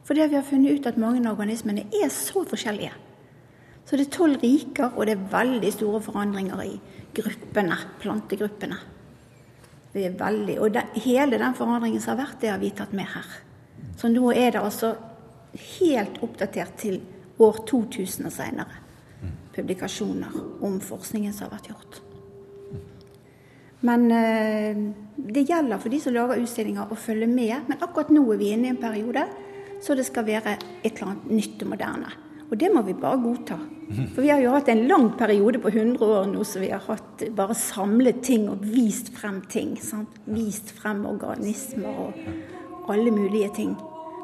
Fordi 0.07 0.27
vi 0.31 0.39
har 0.39 0.47
funnet 0.47 0.79
ut 0.79 0.89
at 0.91 0.99
mange 0.99 1.23
av 1.23 1.35
organismene 1.35 1.87
er 1.95 2.11
så 2.11 2.43
forskjellige. 2.47 2.95
Så 3.87 3.97
det 3.97 4.09
er 4.09 4.15
tolv 4.17 4.43
riker, 4.43 4.91
og 4.97 5.07
det 5.07 5.15
er 5.15 5.27
veldig 5.31 5.73
store 5.73 6.01
forandringer 6.03 6.63
i 6.65 6.73
gruppene, 7.15 7.77
plantegruppene. 8.03 8.79
Det 9.93 10.05
er 10.05 10.17
veldig, 10.19 10.59
Og 10.61 10.73
det, 10.75 10.83
hele 11.07 11.39
den 11.39 11.55
forandringen 11.55 12.01
som 12.01 12.17
har 12.17 12.27
vært, 12.27 12.41
det 12.41 12.51
har 12.51 12.59
vi 12.59 12.71
tatt 12.71 12.93
med 12.93 13.07
her. 13.07 13.29
Så 13.97 14.11
nå 14.13 14.33
er 14.33 14.51
det 14.53 14.61
altså 14.61 14.97
helt 15.79 16.19
oppdatert 16.23 16.77
til 16.77 16.99
år 17.39 17.63
2000 17.69 18.27
og 18.27 18.35
senere. 18.35 18.83
Publikasjoner 19.55 20.35
om 20.67 20.81
forskningen 20.81 21.33
som 21.33 21.47
har 21.47 21.57
vært 21.57 21.71
gjort. 21.71 22.03
Men 23.87 24.11
eh, 24.11 24.85
det 25.17 25.47
gjelder 25.49 25.81
for 25.81 25.93
de 25.93 26.01
som 26.03 26.15
lager 26.17 26.43
utstillinger 26.43 26.93
å 26.93 26.99
følge 26.99 27.29
med. 27.31 27.69
Men 27.71 27.81
akkurat 27.81 28.11
nå 28.13 28.25
er 28.35 28.41
vi 28.41 28.53
inne 28.53 28.69
i 28.69 28.75
en 28.75 28.83
periode 28.83 29.25
så 29.81 29.95
det 29.95 30.07
skal 30.09 30.27
være 30.27 30.57
et 30.57 30.89
eller 30.91 31.11
annet 31.13 31.35
nytt 31.37 31.63
og 31.63 31.73
moderne. 31.75 32.13
Og 32.47 32.59
det 32.59 32.71
må 32.73 32.83
vi 32.87 32.95
bare 32.95 33.19
godta. 33.23 33.59
For 34.15 34.23
vi 34.23 34.31
har 34.31 34.41
jo 34.43 34.53
hatt 34.55 34.69
en 34.71 34.87
lang 34.91 35.09
periode 35.19 35.61
på 35.63 35.71
100 35.71 36.03
år 36.03 36.27
nå 36.31 36.45
så 36.47 36.63
vi 36.63 36.71
har 36.73 36.83
hatt 36.89 37.23
bare 37.39 37.55
samlet 37.59 38.23
ting 38.27 38.49
og 38.51 38.65
vist 38.67 39.13
frem 39.15 39.41
ting. 39.51 39.77
Sant? 39.83 40.21
Vist 40.27 40.73
frem 40.75 41.05
organismer 41.07 42.01
og 42.07 42.91
alle 42.91 43.15
mulige 43.15 43.51
ting. 43.55 43.77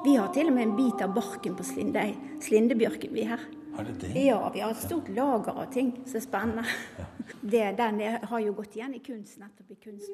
Vi 0.05 0.17
har 0.19 0.33
til 0.35 0.50
og 0.50 0.57
med 0.57 0.67
en 0.67 0.76
bit 0.79 1.02
av 1.02 1.14
barken 1.14 1.55
på 1.59 1.67
slinde, 1.67 2.09
slindebjørken 2.43 3.14
vi 3.14 3.26
her. 3.31 3.43
Har 3.76 3.87
det 3.87 4.00
det? 4.02 4.11
Ja, 4.26 4.50
vi 4.52 4.61
har 4.61 4.75
et 4.75 4.83
stort 4.83 5.09
lager 5.14 5.55
av 5.55 5.71
ting 5.73 5.95
som 6.05 6.19
er 6.19 6.26
spennende. 6.26 6.67
Ja. 6.99 7.05
Det, 7.41 7.64
den 7.79 8.02
har 8.29 8.43
jo 8.43 8.52
gått 8.59 8.76
igjen 8.76 8.95
i 8.99 9.02
kunst, 9.02 9.38
nettopp 9.41 9.71
i 9.71 9.79
kunst 9.83 10.11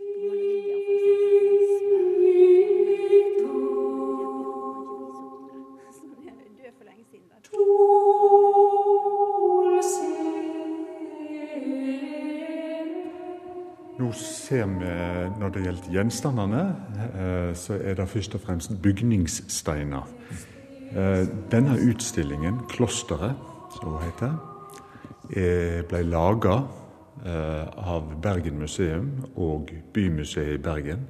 Nå 13.99 14.13
ser 14.15 14.67
vi, 14.71 14.91
når 15.41 15.51
det 15.55 15.65
gjelder 15.65 15.93
gjenstandene, 15.93 16.63
eh, 17.09 17.51
så 17.59 17.81
er 17.83 17.99
det 17.99 18.09
først 18.09 18.37
og 18.39 18.45
fremst 18.45 18.77
bygningssteiner. 18.83 20.07
Eh, 20.95 21.27
denne 21.51 21.75
utstillingen, 21.91 22.61
'Klosteret', 22.71 23.35
som 23.81 23.89
hun 23.93 24.03
heter, 24.03 24.39
ble 25.89 26.03
laga 26.03 26.63
eh, 27.27 27.67
av 27.77 28.21
Bergen 28.23 28.59
museum 28.59 29.11
og 29.37 29.71
Bymuseet 29.93 30.55
i 30.55 30.63
Bergen 30.63 31.09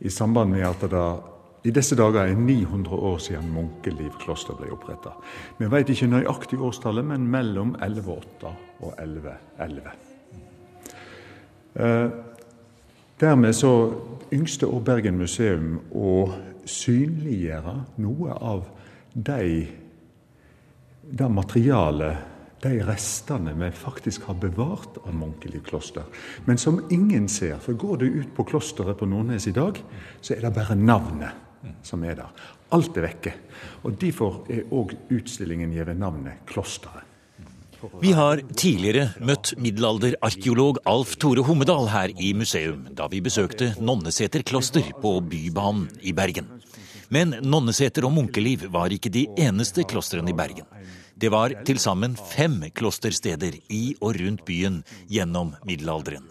i 0.00 0.10
samband 0.10 0.50
med 0.50 0.66
at 0.66 0.80
det 0.90 1.06
i 1.62 1.70
disse 1.70 1.96
dager 1.96 2.22
er 2.24 2.34
900 2.34 2.96
år 2.96 3.18
siden 3.20 3.50
Munkeliv 3.52 4.14
kloster 4.22 4.56
ble 4.56 4.70
oppretta. 4.72 5.12
Vi 5.58 5.68
vet 5.68 5.90
ikke 5.92 6.08
nøyaktig 6.08 6.56
årstallet, 6.56 7.04
men 7.04 7.26
mellom 7.28 7.74
1108 7.76 8.52
og 8.80 8.94
1111. 8.96 9.90
Eh, 11.74 12.08
dermed 13.20 13.52
så 13.52 13.74
yngste 14.32 14.70
også 14.70 14.86
Bergen 14.88 15.20
museum 15.20 15.76
å 15.92 16.14
synliggjøre 16.64 17.76
noe 18.00 18.38
av 18.40 18.64
de, 19.12 19.68
det 21.04 21.30
materialet, 21.30 22.26
de 22.60 22.72
restene 22.84 23.52
vi 23.56 23.70
faktisk 23.72 24.24
har 24.28 24.40
bevart 24.40 24.96
av 25.04 25.12
Munkeliv 25.16 25.62
kloster, 25.68 26.08
men 26.48 26.60
som 26.60 26.80
ingen 26.92 27.28
ser. 27.28 27.60
For 27.60 27.76
går 27.76 28.00
du 28.00 28.08
ut 28.20 28.34
på 28.36 28.48
klosteret 28.48 28.96
på 28.96 29.08
Nordnes 29.08 29.48
i 29.48 29.56
dag, 29.56 29.76
så 30.20 30.34
er 30.34 30.44
det 30.44 30.56
bare 30.56 30.76
navnet 30.76 31.49
som 31.82 32.04
er 32.04 32.18
der. 32.22 32.32
Alt 32.72 32.96
er 32.96 33.06
vekke. 33.08 33.32
Og 33.84 33.96
Derfor 34.00 34.44
er 34.50 34.68
òg 34.70 34.94
utstillingen 35.10 35.72
gitt 35.74 35.94
navnet 35.98 36.44
Klosteret. 36.46 37.06
Vi 38.00 38.10
har 38.12 38.42
tidligere 38.60 39.06
møtt 39.24 39.54
middelalderarkeolog 39.56 40.82
Alf 40.90 41.14
Tore 41.16 41.40
Hommedal 41.46 41.88
her 41.88 42.12
i 42.20 42.34
museum, 42.36 42.90
da 42.92 43.06
vi 43.08 43.22
besøkte 43.24 43.70
Nonneseter 43.80 44.44
kloster 44.44 44.84
på 45.00 45.14
Bybanen 45.24 45.86
i 46.04 46.12
Bergen. 46.12 46.50
Men 47.08 47.32
Nonneseter 47.40 48.04
og 48.04 48.12
munkeliv 48.18 48.66
var 48.74 48.92
ikke 48.92 49.12
de 49.12 49.24
eneste 49.40 49.86
klostrene 49.88 50.28
i 50.30 50.36
Bergen. 50.36 50.68
Det 51.20 51.32
var 51.32 51.52
til 51.64 51.80
sammen 51.80 52.14
fem 52.16 52.60
klostersteder 52.76 53.56
i 53.72 53.94
og 54.00 54.20
rundt 54.20 54.44
byen 54.44 54.82
gjennom 55.08 55.54
middelalderen. 55.64 56.28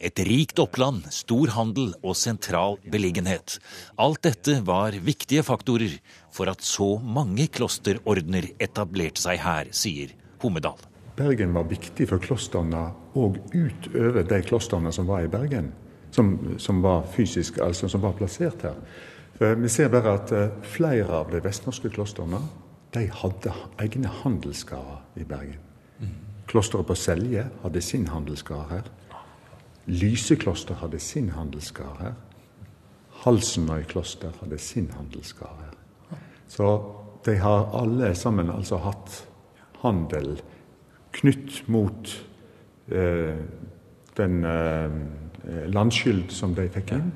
Et 0.00 0.20
rikt 0.28 0.58
oppland, 0.60 1.06
stor 1.14 1.52
handel 1.56 1.94
og 2.02 2.16
sentral 2.18 2.76
beliggenhet. 2.92 3.56
Alt 3.96 4.22
dette 4.26 4.58
var 4.66 4.96
viktige 5.00 5.44
faktorer 5.46 5.98
for 6.34 6.50
at 6.52 6.64
så 6.64 6.96
mange 7.00 7.48
klosterordener 7.52 8.50
etablerte 8.60 9.22
seg 9.24 9.40
her, 9.44 9.72
sier 9.72 10.12
Homedal. 10.42 10.78
Bergen 11.16 11.54
var 11.56 11.64
viktig 11.70 12.10
for 12.10 12.20
klostrene 12.20 12.90
og 13.16 13.38
utover 13.54 14.26
de 14.28 14.40
klostrene 14.44 14.92
som 14.92 15.08
var 15.08 15.24
i 15.24 15.32
Bergen. 15.32 15.72
Som, 16.12 16.36
som, 16.58 16.82
var 16.84 17.04
fysisk, 17.12 17.58
altså 17.60 17.88
som 17.92 18.00
var 18.04 18.14
plassert 18.16 18.62
her. 18.64 18.76
For 19.36 19.56
vi 19.60 19.68
ser 19.68 19.90
bare 19.92 20.14
at 20.16 20.32
eh, 20.32 20.52
flere 20.64 21.08
av 21.12 21.32
de 21.32 21.42
vestnorske 21.44 21.90
klostrene 21.92 22.40
de 22.96 23.02
hadde 23.12 23.52
egne 23.82 24.12
handelsskarer 24.22 25.20
i 25.20 25.26
Bergen. 25.28 25.60
Klosteret 26.46 26.86
på 26.86 26.94
Selje 26.94 27.48
hadde 27.64 27.82
sin 27.82 28.06
handelsskare 28.08 28.68
her. 28.70 28.88
Lysekloster 29.86 30.74
hadde 30.74 30.98
sin 30.98 31.30
handelsskare 31.30 31.96
her. 32.00 32.14
Halsenøy 33.22 33.84
kloster 33.88 34.34
hadde 34.40 34.58
sin 34.58 34.90
handelsskare 34.96 35.56
her. 35.64 36.18
Så 36.48 36.70
de 37.26 37.36
har 37.38 37.70
alle 37.74 38.14
sammen 38.14 38.50
altså 38.50 38.78
hatt 38.82 39.22
handel 39.82 40.36
knytt 41.16 41.62
mot 41.68 42.10
eh, 42.92 43.38
den 44.16 44.44
eh, 44.44 44.90
landskyld 45.72 46.30
som 46.34 46.54
de 46.54 46.66
fikk 46.72 46.92
inn, 46.96 47.12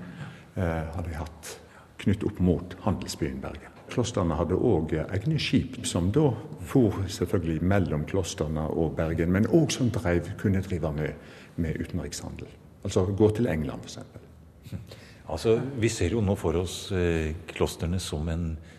eh, 0.56 0.86
har 0.94 1.04
de 1.06 1.18
hatt 1.18 1.56
knytt 2.00 2.24
opp 2.24 2.40
mot 2.40 2.76
handelsbyen 2.86 3.42
Bergen. 3.42 3.76
Klostrene 3.90 4.36
hadde 4.38 4.54
òg 4.54 4.94
egne 5.02 5.38
skip, 5.42 5.80
som 5.86 6.12
da 6.14 6.28
for 6.70 7.02
selvfølgelig 7.10 7.62
mellom 7.66 8.04
klostrene 8.08 8.68
og 8.70 8.94
Bergen, 8.98 9.32
men 9.34 9.48
òg 9.50 9.72
som 9.74 9.90
drev, 9.90 10.30
kunne 10.40 10.62
drive 10.62 10.92
med, 10.94 11.30
med 11.56 11.80
utenrikshandel. 11.80 12.48
Altså 12.84 13.04
gå 13.16 13.30
til 13.36 13.48
England, 13.50 13.84
f.eks. 13.84 13.98
Altså, 15.30 15.60
Vi 15.78 15.88
ser 15.88 16.14
jo 16.16 16.22
nå 16.24 16.34
for 16.38 16.58
oss 16.58 16.90
eh, 16.96 17.34
klostrene 17.50 18.00
som, 18.02 18.26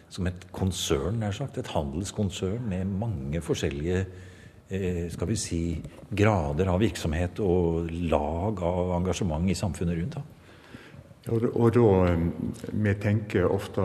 som, 0.10 0.28
et 0.28 0.48
konsern, 0.52 1.20
nær 1.22 1.36
sagt. 1.36 1.58
Et 1.58 1.72
handelskonsern 1.76 2.68
med 2.68 2.86
mange 2.86 3.42
forskjellige 3.42 4.02
eh, 4.70 5.08
skal 5.14 5.30
vi 5.30 5.40
si, 5.40 5.62
grader 6.12 6.72
av 6.74 6.82
virksomhet 6.84 7.40
og 7.40 7.92
lag 8.12 8.64
av 8.68 8.96
engasjement 9.00 9.48
i 9.50 9.58
samfunnet 9.58 10.00
rundt. 10.02 10.20
da. 10.20 10.41
Og, 11.30 11.44
og 11.54 11.74
da 11.76 12.16
Vi 12.74 12.94
tenker 12.98 13.46
ofte 13.46 13.82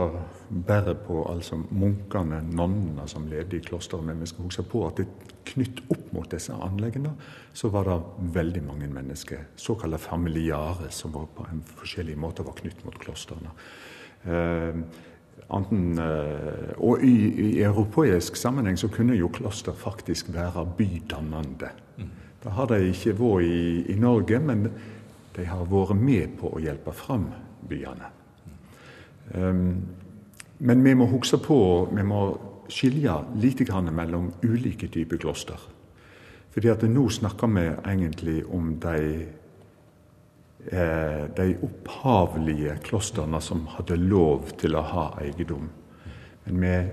bare 0.48 0.94
på 0.94 1.24
altså 1.28 1.58
munkene, 1.58 2.38
nonnene 2.48 3.04
som 3.10 3.26
levde 3.28 3.58
i 3.58 3.64
klosteret, 3.64 4.06
men 4.06 4.20
vi 4.22 4.28
skal 4.30 4.46
huske 4.46 4.62
på 4.70 4.84
at 4.86 5.00
det 5.02 5.08
knytt 5.46 5.82
opp 5.90 6.12
mot 6.14 6.30
disse 6.30 6.54
anleggene, 6.54 7.12
så 7.52 7.68
var 7.74 7.88
det 7.90 7.96
veldig 8.34 8.62
mange 8.66 8.88
mennesker, 8.88 9.42
såkalte 9.56 9.98
familiare, 9.98 10.88
som 10.90 11.12
var 11.14 11.26
på 11.34 11.46
en 11.50 11.62
forskjellig 11.76 12.16
måte 12.18 12.46
var 12.46 12.56
knytt 12.60 12.84
mot 12.86 12.96
klostrene. 13.02 13.52
Eh, 14.24 14.80
Anten, 15.46 15.98
eh, 15.98 16.72
og 16.82 17.04
i, 17.06 17.14
i, 17.30 17.62
europeisk 17.62 18.34
sammenheng 18.36 18.78
så 18.80 18.88
kunne 18.90 19.14
jo 19.14 19.28
kloster 19.30 19.76
faktisk 19.78 20.32
være 20.34 20.64
bydannende. 20.78 21.70
Det 22.42 22.54
har 22.54 22.66
de 22.70 22.80
ikke 22.88 23.14
vært 23.18 23.46
i, 23.46 23.60
i 23.94 23.98
Norge, 24.00 24.40
men 24.42 24.66
de 25.36 25.44
har 25.44 25.68
vært 25.68 25.96
med 26.00 26.36
på 26.40 26.50
å 26.54 26.60
hjelpe 26.62 26.92
fram 26.96 27.28
byene. 27.68 28.10
Um, 29.34 29.70
men 30.58 30.84
vi 30.84 30.94
må 30.96 31.08
huske 31.10 31.38
på, 31.42 31.58
vi 31.92 32.04
må 32.06 32.20
skilje 32.72 33.14
litt 33.36 33.60
mellom 33.92 34.30
ulike 34.42 34.88
typer 34.88 35.20
kloster. 35.20 35.58
Fordi 36.54 36.70
at 36.72 36.82
nå 36.88 37.08
snakker 37.12 37.50
vi 37.52 37.66
egentlig 37.68 38.44
om 38.48 38.78
de, 38.80 39.26
eh, 40.72 41.24
de 41.36 41.56
opphavlige 41.62 42.78
klostrene 42.82 43.40
som 43.40 43.66
hadde 43.66 43.96
lov 43.96 44.56
til 44.56 44.74
å 44.74 44.80
ha 44.80 45.04
eiendom. 45.20 45.68
Men 46.44 46.60
med, 46.60 46.88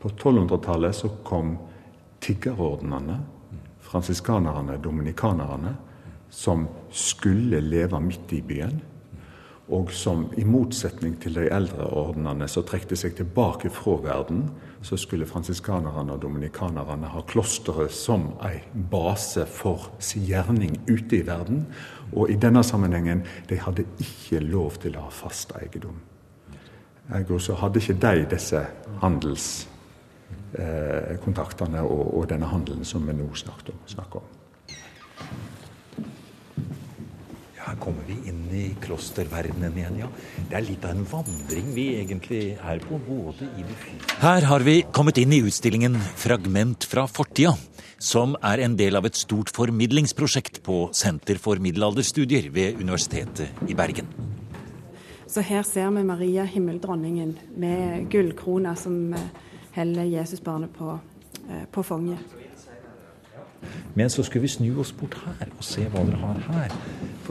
på 0.00 0.08
1200-tallet 0.08 0.96
så 0.96 1.08
kom 1.22 1.58
tiggerordnene, 2.20 3.18
fransiskanerne, 3.80 4.78
dominikanerne, 4.80 5.76
som 6.32 6.66
skulle 6.90 7.60
leve 7.60 8.00
midt 8.00 8.32
i 8.32 8.42
byen 8.42 8.80
og 9.72 9.88
som 9.94 10.26
i 10.36 10.42
motsetning 10.44 11.14
til 11.22 11.34
de 11.38 11.46
eldre 11.54 11.86
ordnene 11.96 12.48
som 12.50 12.64
trekte 12.66 12.96
seg 12.98 13.14
tilbake 13.16 13.70
fra 13.72 13.94
verden, 14.04 14.50
så 14.82 14.96
skulle 14.98 15.26
fransiskanerne 15.28 16.12
og 16.12 16.22
dominikanerne 16.24 17.06
ha 17.08 17.20
klosteret 17.28 17.92
som 17.94 18.22
en 18.44 18.86
base 18.90 19.46
for 19.46 19.90
sin 20.02 20.24
gjerning 20.26 20.80
ute 20.90 21.16
i 21.20 21.26
verden. 21.26 21.66
Og 22.12 22.30
i 22.30 22.36
denne 22.36 22.62
sammenhengen 22.66 23.22
de 23.48 23.56
hadde 23.62 23.84
ikke 24.02 24.40
lov 24.44 24.70
til 24.82 24.96
å 24.98 25.02
ha 25.06 25.10
fast 25.14 25.52
eiendom. 25.56 26.00
Ergo 27.12 27.38
så 27.40 27.54
hadde 27.60 27.78
ikke 27.80 28.00
de 28.02 28.26
disse 28.34 28.66
handelskontaktene 29.00 31.78
eh, 31.78 31.86
og, 31.86 32.14
og, 32.18 32.28
denne 32.28 32.46
handelen 32.50 32.84
som 32.84 33.06
vi 33.06 33.12
nå 33.16 33.34
snakker 33.36 33.72
om. 33.72 33.78
Her 33.96 34.41
kommer 37.82 38.06
vi 38.06 38.16
inn 38.30 38.44
i 38.54 38.64
klosterverdenen 38.82 39.74
igjen, 39.78 39.98
ja. 40.04 40.08
Det 40.50 40.58
er 40.58 40.66
litt 40.66 40.84
av 40.86 40.94
en 40.94 41.06
vandring 41.10 41.72
vi 41.74 41.86
egentlig 41.98 42.42
er 42.54 42.82
på, 42.84 43.00
både 43.08 43.48
i 43.58 43.66
det 43.66 43.78
fysiske 43.80 44.20
Her 44.22 44.46
har 44.50 44.66
vi 44.66 44.76
kommet 44.94 45.18
inn 45.18 45.34
i 45.34 45.42
utstillingen 45.42 45.98
'Fragment 45.98 46.86
fra 46.86 47.08
fortida', 47.10 47.56
som 47.98 48.36
er 48.42 48.62
en 48.62 48.76
del 48.76 48.96
av 48.96 49.06
et 49.06 49.16
stort 49.16 49.50
formidlingsprosjekt 49.54 50.62
på 50.62 50.90
Senter 50.92 51.38
for 51.38 51.58
middelalderstudier 51.62 52.50
ved 52.50 52.80
Universitetet 52.80 53.68
i 53.68 53.74
Bergen. 53.74 54.06
Så 55.26 55.40
her 55.40 55.62
ser 55.62 55.90
vi 55.90 56.02
Maria 56.04 56.44
himmeldronningen 56.44 57.38
med 57.56 58.10
gullkrona 58.10 58.74
som 58.76 59.14
eh, 59.14 59.20
heller 59.72 60.04
Jesusbarnet 60.04 60.74
på, 60.76 60.98
eh, 61.48 61.64
på 61.72 61.82
fanget. 61.82 62.18
Men 63.94 64.10
så 64.10 64.22
skulle 64.22 64.42
vi 64.42 64.48
snu 64.48 64.80
oss 64.80 64.92
bort 64.92 65.14
her 65.24 65.48
og 65.58 65.64
se 65.64 65.84
hva 65.88 66.04
dere 66.04 66.20
har 66.20 66.44
her. 66.48 66.76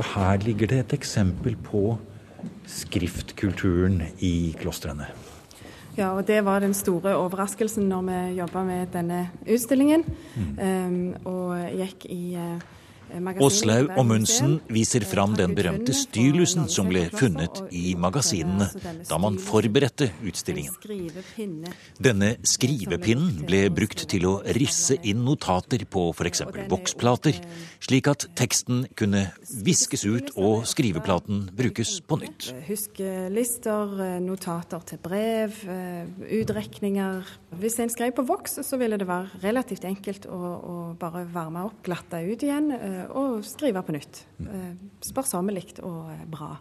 For 0.01 0.15
her 0.17 0.37
ligger 0.41 0.65
det 0.67 0.77
et 0.79 0.93
eksempel 0.97 1.53
på 1.61 1.99
skriftkulturen 2.65 4.01
i 4.17 4.55
klostrene. 4.57 5.05
Ja, 5.93 6.15
og 6.15 6.25
det 6.25 6.39
var 6.45 6.63
den 6.63 6.73
store 6.73 7.13
overraskelsen 7.19 7.85
når 7.85 8.07
vi 8.07 8.17
jobba 8.39 8.63
med 8.65 8.87
denne 8.95 9.19
utstillingen. 9.45 10.05
Mm. 10.35 10.57
Um, 10.57 11.27
og 11.29 11.69
gikk 11.77 12.07
i 12.09 12.21
uh, 12.33 12.63
Åslaug 13.43 13.91
Munsen 14.07 14.59
viser 14.71 15.03
fram 15.07 15.33
den 15.35 15.53
berømte 15.55 15.93
stylusen 15.95 16.69
som 16.71 16.87
ble 16.91 17.03
funnet 17.11 17.59
i 17.75 17.93
magasinene 17.99 18.69
da 19.09 19.17
man 19.21 19.39
forberedte 19.41 20.07
utstillingen. 20.27 21.67
Denne 21.99 22.33
skrivepinnen 22.47 23.43
ble 23.47 23.65
brukt 23.73 24.05
til 24.11 24.27
å 24.29 24.33
risse 24.55 24.95
inn 25.03 25.25
notater 25.27 25.83
på 25.91 26.07
f.eks. 26.15 26.45
voksplater, 26.71 27.41
slik 27.83 28.07
at 28.11 28.29
teksten 28.39 28.85
kunne 28.95 29.27
viskes 29.65 30.05
ut 30.07 30.31
og 30.39 30.65
skriveplaten 30.69 31.43
brukes 31.57 31.97
på 32.07 32.19
nytt. 32.21 32.51
Huskelister, 32.67 33.95
notater 34.23 34.83
til 34.87 35.01
brev, 35.03 35.57
utrekninger. 36.41 37.31
Hvis 37.61 37.79
en 37.83 37.91
skrev 37.93 38.15
på 38.17 38.25
voks, 38.27 38.59
så 38.65 38.79
ville 38.81 38.99
det 38.99 39.09
være 39.09 39.43
relativt 39.43 39.85
enkelt 39.89 40.27
å, 40.31 40.39
å 40.39 40.75
bare 40.99 41.25
varme 41.31 41.65
opp, 41.67 41.81
glatte 41.85 42.21
ut 42.23 42.45
igjen 42.45 42.71
og 43.11 43.41
skrive 43.47 43.83
på 43.85 43.95
nytt. 43.95 44.23
Eh, 44.41 44.73
sparsommelig 45.05 45.79
og 45.85 46.11
eh, 46.13 46.23
bra. 46.29 46.53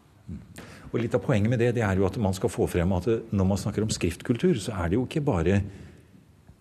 Og 0.91 0.99
Litt 1.01 1.15
av 1.17 1.23
poenget 1.25 1.51
med 1.51 1.61
det, 1.63 1.73
det 1.79 1.85
er 1.87 1.99
jo 1.99 2.07
at 2.07 2.19
man 2.23 2.35
skal 2.37 2.53
få 2.53 2.67
frem 2.71 2.93
at 2.97 3.07
når 3.31 3.47
man 3.47 3.61
snakker 3.61 3.87
om 3.87 3.93
skriftkultur, 3.95 4.59
så 4.63 4.75
er 4.79 4.91
det 4.91 4.99
jo 4.99 5.07
ikke 5.07 5.25
bare 5.27 5.61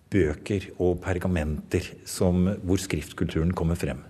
bøker 0.09 0.71
og 0.81 1.01
pergamenter 1.03 1.91
som, 2.09 2.47
hvor 2.65 2.81
skriftkulturen 2.81 3.53
kommer 3.57 3.77
frem. 3.77 4.01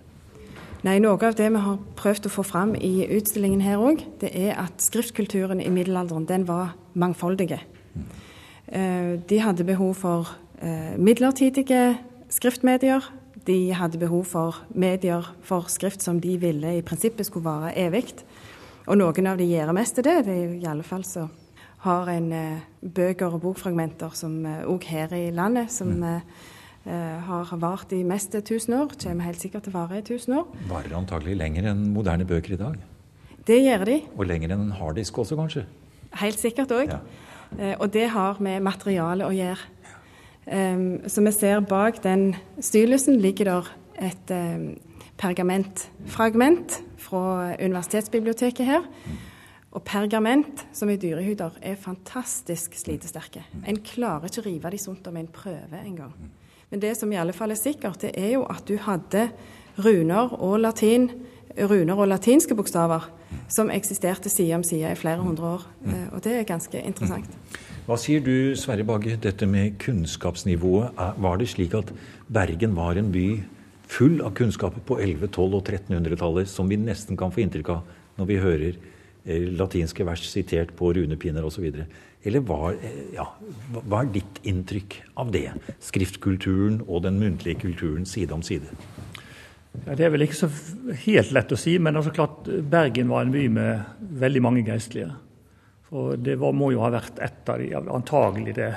Nei, 0.80 0.96
Noe 0.98 1.18
av 1.20 1.36
det 1.36 1.50
vi 1.52 1.60
har 1.60 1.80
prøvd 1.98 2.26
å 2.26 2.32
få 2.32 2.44
fram 2.46 2.74
i 2.74 3.04
utstillingen 3.04 3.60
her 3.60 3.82
òg, 3.84 4.00
det 4.22 4.30
er 4.32 4.54
at 4.62 4.80
skriftkulturen 4.80 5.60
i 5.60 5.68
middelalderen 5.72 6.24
den 6.28 6.46
var 6.48 6.74
mangfoldige. 6.94 7.60
Mm. 7.94 9.18
De 9.26 9.40
hadde 9.42 9.66
behov 9.66 9.96
for 9.98 10.30
midlertidige 10.96 11.98
skriftmedier, 12.32 13.04
de 13.46 13.72
hadde 13.74 13.98
behov 13.98 14.24
for 14.30 14.62
medier 14.70 15.26
for 15.42 15.68
skrift 15.68 16.04
som 16.04 16.20
de 16.20 16.36
ville 16.40 16.76
i 16.78 16.82
prinsippet 16.86 17.28
skulle 17.28 17.48
vare 17.48 17.74
evig. 17.76 18.12
Og 18.86 18.98
noen 19.00 19.28
av 19.30 19.38
de 19.40 19.48
gjør 19.48 19.74
mest 19.76 19.96
til 19.98 20.06
det. 20.06 20.16
Det 20.26 20.36
er 20.36 20.56
i 20.58 20.68
alle 20.68 20.86
fall 20.86 21.04
så 21.06 21.26
har 21.84 22.10
en 22.12 22.32
eh, 22.36 22.64
bøker 22.80 23.36
og 23.36 23.40
bokfragmenter 23.44 24.12
som 24.16 24.42
òg 24.44 24.84
eh, 24.84 24.90
her 24.90 25.14
i 25.16 25.30
landet, 25.32 25.72
som 25.72 25.94
mm. 25.96 26.20
Eh, 26.86 27.18
har 27.26 27.50
vart 27.60 27.92
i 27.92 28.02
mest 28.06 28.34
tusen 28.46 28.76
år. 28.78 28.94
Kommer 29.00 29.28
helt 29.28 29.42
sikkert 29.42 29.66
til 29.66 29.74
å 29.74 29.80
vare 29.80 30.00
i 30.00 30.06
tusen 30.06 30.36
år. 30.38 30.46
Varer 30.70 30.96
antagelig 30.98 31.36
lenger 31.40 31.70
enn 31.72 31.88
moderne 31.94 32.26
bøker 32.28 32.56
i 32.56 32.60
dag. 32.60 32.78
Det 33.46 33.58
gjør 33.62 33.86
de. 33.88 33.98
Og 34.16 34.28
lenger 34.28 34.54
enn 34.54 34.66
en 34.68 34.76
harddisk 34.78 35.22
også, 35.22 35.38
kanskje? 35.38 35.64
Helt 36.20 36.40
sikkert 36.40 36.74
òg. 36.76 36.92
Ja. 36.92 37.00
Eh, 37.58 37.74
og 37.78 37.90
det 37.94 38.08
har 38.14 38.40
med 38.42 38.62
materialet 38.66 39.26
å 39.28 39.34
gjøre. 39.34 39.76
Så 40.50 41.22
vi 41.22 41.30
ser 41.36 41.60
bak 41.68 42.00
den 42.02 42.32
stylusen 42.64 43.20
ligger 43.22 43.46
der 43.46 43.66
et 44.08 44.32
pergamentfragment 45.20 46.80
fra 46.98 47.52
universitetsbiblioteket 47.60 48.66
her. 48.66 48.88
Og 49.70 49.84
pergament, 49.86 50.64
som 50.74 50.90
i 50.90 50.98
dyrehuder, 50.98 51.54
er 51.62 51.78
fantastisk 51.78 52.74
slitesterke. 52.74 53.44
En 53.62 53.78
klarer 53.86 54.26
ikke 54.26 54.42
å 54.42 54.46
rive 54.48 54.72
de 54.74 54.80
sunt 54.82 55.06
om 55.06 55.18
en 55.20 55.30
prøver 55.30 55.84
engang. 55.84 56.14
Men 56.70 56.82
det 56.82 56.94
som 56.98 57.10
i 57.12 57.18
alle 57.18 57.34
fall 57.34 57.50
er 57.50 57.58
sikkert, 57.58 58.02
det 58.04 58.12
er 58.14 58.36
jo 58.36 58.44
at 58.50 58.62
du 58.68 58.76
hadde 58.78 59.28
runer 59.80 60.34
og 60.38 60.60
latin, 60.62 61.08
runer 61.58 61.98
og 61.98 62.10
latinske 62.12 62.54
bokstaver 62.54 63.08
som 63.50 63.70
eksisterte 63.74 64.30
side 64.30 64.54
om 64.58 64.64
side 64.66 64.90
i 64.92 64.98
flere 64.98 65.22
hundre 65.22 65.56
år. 65.56 65.66
Eh, 65.86 66.06
og 66.14 66.22
det 66.24 66.36
er 66.36 66.46
ganske 66.46 66.82
interessant. 66.82 67.30
Hva 67.88 67.96
sier 67.98 68.22
du, 68.22 68.54
Sverre 68.58 68.84
Bagge, 68.86 69.16
dette 69.18 69.48
med 69.50 69.78
kunnskapsnivået? 69.82 70.94
Var 70.94 71.40
det 71.40 71.48
slik 71.50 71.74
at 71.74 71.90
Bergen 72.30 72.76
var 72.76 72.98
en 73.00 73.10
by 73.10 73.26
full 73.90 74.20
av 74.22 74.36
kunnskaper 74.38 74.84
på 74.86 75.00
11-, 75.02 75.26
12- 75.34 75.56
og 75.58 75.64
1300-tallet, 75.64 76.50
som 76.50 76.70
vi 76.70 76.78
nesten 76.78 77.18
kan 77.18 77.34
få 77.34 77.42
inntrykk 77.42 77.72
av 77.74 77.96
når 78.20 78.28
vi 78.28 78.38
hører 78.44 78.78
latinske 79.24 80.04
vers 80.06 80.24
sitert 80.28 80.72
på 80.76 80.92
runepinner 80.96 81.44
osv.? 81.44 81.68
Eller 82.22 82.42
hva, 82.44 82.72
eh, 82.74 83.14
ja, 83.14 83.24
hva 83.80 84.02
er 84.02 84.12
ditt 84.12 84.40
inntrykk 84.44 84.98
av 85.20 85.32
det? 85.32 85.48
Skriftkulturen 85.80 86.82
og 86.86 87.04
den 87.06 87.20
muntlige 87.20 87.62
kulturen 87.62 88.04
side 88.08 88.34
om 88.36 88.42
side? 88.44 88.68
Ja, 89.86 89.94
det 89.94 90.04
er 90.04 90.12
vel 90.12 90.26
ikke 90.26 90.42
så 90.42 90.50
helt 91.06 91.32
lett 91.32 91.52
å 91.54 91.58
si, 91.58 91.78
men 91.78 91.96
også 91.96 92.12
klart 92.12 92.48
Bergen 92.70 93.08
var 93.08 93.24
en 93.24 93.32
by 93.32 93.46
med 93.48 94.06
veldig 94.20 94.42
mange 94.42 94.64
geistlige. 94.66 95.12
For 95.88 96.18
det 96.20 96.36
var, 96.38 96.52
må 96.52 96.72
jo 96.74 96.82
ha 96.84 96.90
vært 96.92 97.18
et 97.22 97.48
av 97.50 97.58
de, 97.62 97.70
antagelig 97.78 98.54
det, 98.58 98.70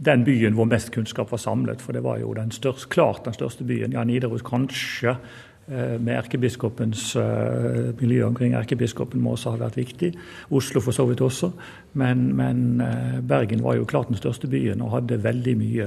den 0.00 0.22
byen 0.24 0.54
hvor 0.56 0.68
mest 0.68 0.92
kunnskap 0.94 1.32
var 1.32 1.42
samlet. 1.42 1.82
For 1.82 1.96
det 1.96 2.04
var 2.06 2.20
jo 2.22 2.32
den 2.36 2.52
største, 2.54 2.88
klart 2.92 3.26
den 3.26 3.36
største 3.36 3.66
byen. 3.66 3.96
Ja, 3.96 4.04
Nidaros 4.06 4.46
kanskje, 4.46 5.16
eh, 5.16 5.48
med 5.68 6.10
erkebiskopens 6.16 7.16
uh, 7.16 7.90
miljø 8.00 8.24
omkring 8.26 8.56
erkebiskopen 8.58 9.20
må 9.22 9.36
også 9.36 9.52
ha 9.54 9.60
vært 9.60 9.76
viktig. 9.78 10.08
Oslo 10.50 10.80
for 10.82 10.96
så 10.96 11.04
vidt 11.06 11.20
også. 11.22 11.52
Men, 12.00 12.24
men 12.34 12.80
uh, 12.82 13.20
Bergen 13.22 13.62
var 13.62 13.76
jo 13.78 13.86
klart 13.86 14.10
den 14.10 14.18
største 14.18 14.50
byen 14.50 14.82
og 14.82 14.96
hadde 14.96 15.20
veldig 15.22 15.54
mye 15.60 15.86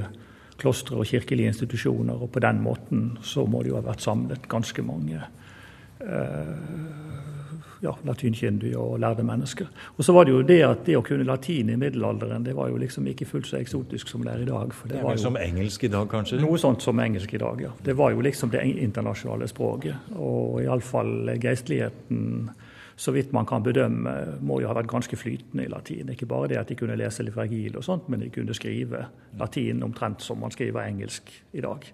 klostre 0.61 1.01
og 1.01 1.09
kirkelige 1.09 1.51
institusjoner. 1.51 2.15
Og 2.15 2.31
på 2.31 2.43
den 2.43 2.61
måten 2.63 3.17
så 3.21 3.43
må 3.45 3.63
det 3.63 3.73
jo 3.73 3.79
ha 3.81 3.83
vært 3.89 4.05
samlet 4.05 4.47
ganske 4.51 4.85
mange 4.87 5.19
uh, 5.99 7.12
ja, 7.83 7.91
latinkyndige 8.05 8.77
og 8.79 8.99
lærde 8.99 9.23
mennesker. 9.23 9.67
Og 9.97 10.03
så 10.03 10.13
var 10.13 10.23
det 10.23 10.31
jo 10.31 10.41
det 10.47 10.59
at 10.65 10.83
det 10.87 10.95
å 10.97 11.03
kunne 11.05 11.25
latin 11.27 11.69
i 11.73 11.77
middelalderen, 11.79 12.45
det 12.45 12.55
var 12.55 12.69
jo 12.71 12.79
liksom 12.79 13.07
ikke 13.11 13.27
fullt 13.27 13.49
så 13.49 13.59
eksotisk 13.59 14.11
som 14.13 14.23
det 14.23 14.33
er 14.33 14.43
i 14.45 14.49
dag. 14.49 14.71
det, 14.83 14.93
det 14.93 14.99
er 15.01 15.07
vel 15.07 15.19
som 15.19 15.37
engelsk 15.39 15.83
i 15.83 15.91
dag, 15.91 16.07
kanskje? 16.11 16.39
Noe 16.41 16.59
sånt 16.61 16.85
som 16.85 16.99
engelsk 17.03 17.33
i 17.33 17.41
dag, 17.43 17.63
ja. 17.65 17.71
Det 17.83 17.97
var 17.99 18.13
jo 18.15 18.23
liksom 18.23 18.53
det 18.53 18.63
internasjonale 18.71 19.49
språket. 19.51 20.13
Og 20.15 20.61
iallfall 20.63 21.33
geistligheten, 21.43 22.53
så 22.95 23.11
vidt 23.11 23.33
man 23.35 23.45
kan 23.49 23.65
bedømme, 23.65 24.15
må 24.41 24.61
jo 24.61 24.69
ha 24.69 24.77
vært 24.77 24.91
ganske 24.91 25.19
flytende 25.19 25.65
i 25.65 25.71
latin. 25.71 26.13
Ikke 26.13 26.29
bare 26.29 26.53
det 26.53 26.61
at 26.61 26.71
de 26.71 26.79
kunne 26.79 26.97
lese 26.99 27.25
litt 27.25 27.35
vergil 27.35 27.75
og 27.75 27.83
sånt, 27.83 28.07
men 28.07 28.23
de 28.23 28.31
kunne 28.31 28.55
skrive 28.55 29.07
latin 29.39 29.83
omtrent 29.83 30.23
som 30.23 30.39
man 30.39 30.55
skriver 30.55 30.85
engelsk 30.85 31.33
i 31.51 31.65
dag. 31.65 31.91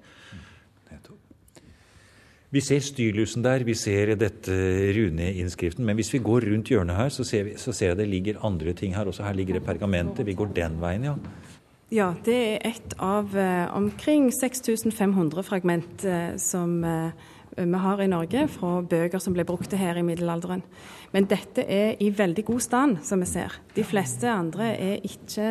Vi 2.50 2.62
ser 2.66 2.82
styrlusen 2.82 3.44
der, 3.46 3.62
vi 3.62 3.76
ser 3.78 4.16
dette 4.18 4.56
runeinnskriften. 4.98 5.86
Men 5.86 6.00
hvis 6.00 6.10
vi 6.16 6.22
går 6.26 6.48
rundt 6.50 6.72
hjørnet 6.74 6.98
her, 6.98 7.12
så 7.14 7.26
ser, 7.28 7.46
vi, 7.46 7.54
så 7.62 7.74
ser 7.76 7.92
jeg 7.92 8.00
det 8.00 8.08
ligger 8.10 8.40
andre 8.46 8.74
ting 8.74 8.96
her 8.98 9.06
også. 9.06 9.22
Her 9.28 9.38
ligger 9.38 9.60
det 9.60 9.68
pergamentet. 9.68 10.26
Vi 10.26 10.34
går 10.38 10.50
den 10.58 10.80
veien, 10.82 11.06
ja. 11.12 11.14
Ja, 11.94 12.12
det 12.26 12.38
er 12.38 12.66
et 12.70 12.96
av 13.02 13.34
eh, 13.38 13.66
omkring 13.74 14.28
6500 14.34 15.46
fragment 15.46 16.04
eh, 16.06 16.36
som 16.42 16.84
eh, 16.86 17.14
vi 17.58 17.82
har 17.86 18.02
i 18.02 18.10
Norge 18.10 18.44
fra 18.50 18.76
bøker 18.82 19.22
som 19.22 19.34
ble 19.38 19.46
brukt 19.46 19.74
her 19.78 19.98
i 19.98 20.06
middelalderen. 20.06 20.62
Men 21.14 21.30
dette 21.30 21.66
er 21.66 22.02
i 22.02 22.12
veldig 22.14 22.46
god 22.50 22.66
stand, 22.66 23.00
som 23.06 23.22
vi 23.22 23.30
ser. 23.30 23.58
De 23.78 23.86
fleste 23.86 24.30
andre 24.30 24.74
er 24.74 25.06
ikke 25.06 25.50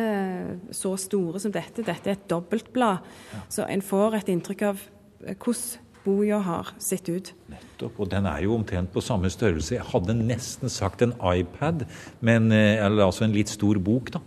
så 0.75 0.95
store 0.99 1.43
som 1.43 1.55
dette. 1.55 1.83
Dette 1.83 2.11
er 2.11 2.15
et 2.15 2.31
dobbeltblad, 2.31 3.07
så 3.51 3.67
en 3.67 3.83
får 3.83 4.19
et 4.19 4.31
inntrykk 4.35 4.65
av 4.71 4.89
hvordan 5.19 5.88
boja 6.05 6.39
har 6.43 6.73
sett 6.81 7.09
ut. 7.09 7.33
Nettopp, 7.51 7.99
og 7.99 8.09
den 8.11 8.27
er 8.29 8.43
jo 8.45 8.55
omtrent 8.57 8.91
på 8.93 9.03
samme 9.03 9.31
størrelse. 9.31 9.75
Jeg 9.75 9.87
hadde 9.91 10.15
nesten 10.17 10.71
sagt 10.71 11.03
en 11.05 11.13
iPad, 11.19 11.85
men, 12.21 12.51
eh, 12.51 12.83
eller 12.85 13.05
altså 13.05 13.25
en 13.25 13.35
litt 13.35 13.49
stor 13.49 13.79
bok, 13.79 14.11
da. 14.11 14.21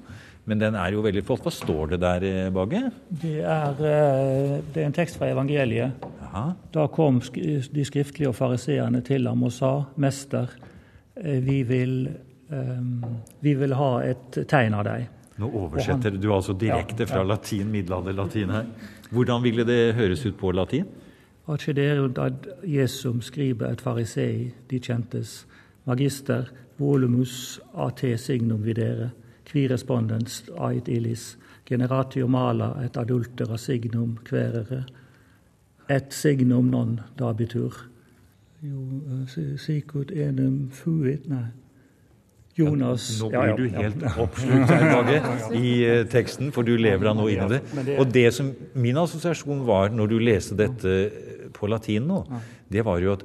Men 0.44 0.58
den 0.58 0.74
er 0.74 0.90
jo 0.90 1.02
veldig 1.02 1.22
flott. 1.22 1.44
Hva 1.44 1.52
står 1.54 1.90
det 1.92 2.00
der, 2.02 2.50
Bage? 2.50 2.80
Bagge? 2.80 2.92
Det 3.22 3.40
er, 3.40 3.70
eh, 3.70 4.60
det 4.74 4.82
er 4.82 4.86
en 4.86 4.92
tekst 4.92 5.16
fra 5.16 5.30
evangeliet. 5.30 5.92
Aha. 6.22 6.52
Da 6.72 6.86
kom 6.88 7.20
de 7.20 7.84
skriftlige 7.84 8.28
og 8.28 8.34
fariseerne 8.34 9.02
til 9.02 9.26
ham 9.26 9.42
og 9.42 9.52
sa, 9.52 9.84
'Mester, 9.96 10.48
vi 11.14 11.62
vil, 11.62 12.08
vi 13.40 13.54
vil 13.54 13.74
ha 13.74 13.98
et 14.00 14.48
tegn 14.48 14.74
av 14.74 14.84
deg'. 14.84 15.06
Nå 15.36 15.48
oversetter 15.48 16.10
han, 16.10 16.20
du 16.20 16.32
altså 16.32 16.54
direkte 16.58 17.06
fra 17.06 17.22
ja, 17.22 17.26
ja. 17.26 17.28
latin, 17.34 17.70
middelalderlatin 17.72 18.50
her. 18.50 18.66
Hvordan 19.12 19.42
ville 19.44 19.64
det 19.64 19.94
høres 19.94 20.26
ut 20.26 20.36
på 20.40 20.52
latin? 20.52 20.86
Acederunt 21.48 22.18
ad 22.18 22.46
Jesum 22.64 23.20
skriver 23.20 23.72
et 23.72 23.80
farisei 23.80 24.54
de 24.70 24.78
kjentes 24.78 25.46
magister 25.86 26.44
volumus 26.78 27.60
at 27.74 28.04
signum 28.16 28.62
videre, 28.62 29.10
qui 29.44 29.66
respondens 29.66 30.44
ait 30.60 30.88
illis, 30.88 31.36
generatio 31.66 32.26
mala 32.26 32.76
et 32.84 32.96
adultera 32.96 33.56
signum 33.56 34.18
querere, 34.24 34.84
et 35.88 36.12
signum 36.12 36.70
non 36.70 37.00
dabitur. 37.18 37.88
Jo, 38.62 38.78
eh, 39.26 39.56
sicut 39.56 40.10
enum 40.10 40.70
fuit, 40.70 41.28
nei. 41.28 41.61
Jonas. 42.56 43.08
Nå 43.22 43.30
blir 43.32 43.54
du 43.56 43.76
helt 43.78 44.02
oppslukt 44.20 44.72
her, 44.72 44.86
Bage, 44.92 45.20
i 45.56 45.74
uh, 45.88 46.02
teksten, 46.12 46.52
for 46.52 46.68
du 46.68 46.74
lever 46.76 47.08
deg 47.08 47.16
nå 47.18 47.28
inn 47.32 47.44
i 47.46 47.50
det. 47.54 47.60
Og 47.96 48.08
det 48.12 48.28
som 48.36 48.50
min 48.74 48.98
assosiasjon 49.00 49.64
var 49.68 49.92
når 49.94 50.12
du 50.12 50.18
leste 50.20 50.58
dette 50.58 50.96
på 51.56 51.70
latin 51.70 52.10
nå, 52.10 52.24
det 52.72 52.84
var 52.86 53.00
jo 53.00 53.16
at 53.16 53.24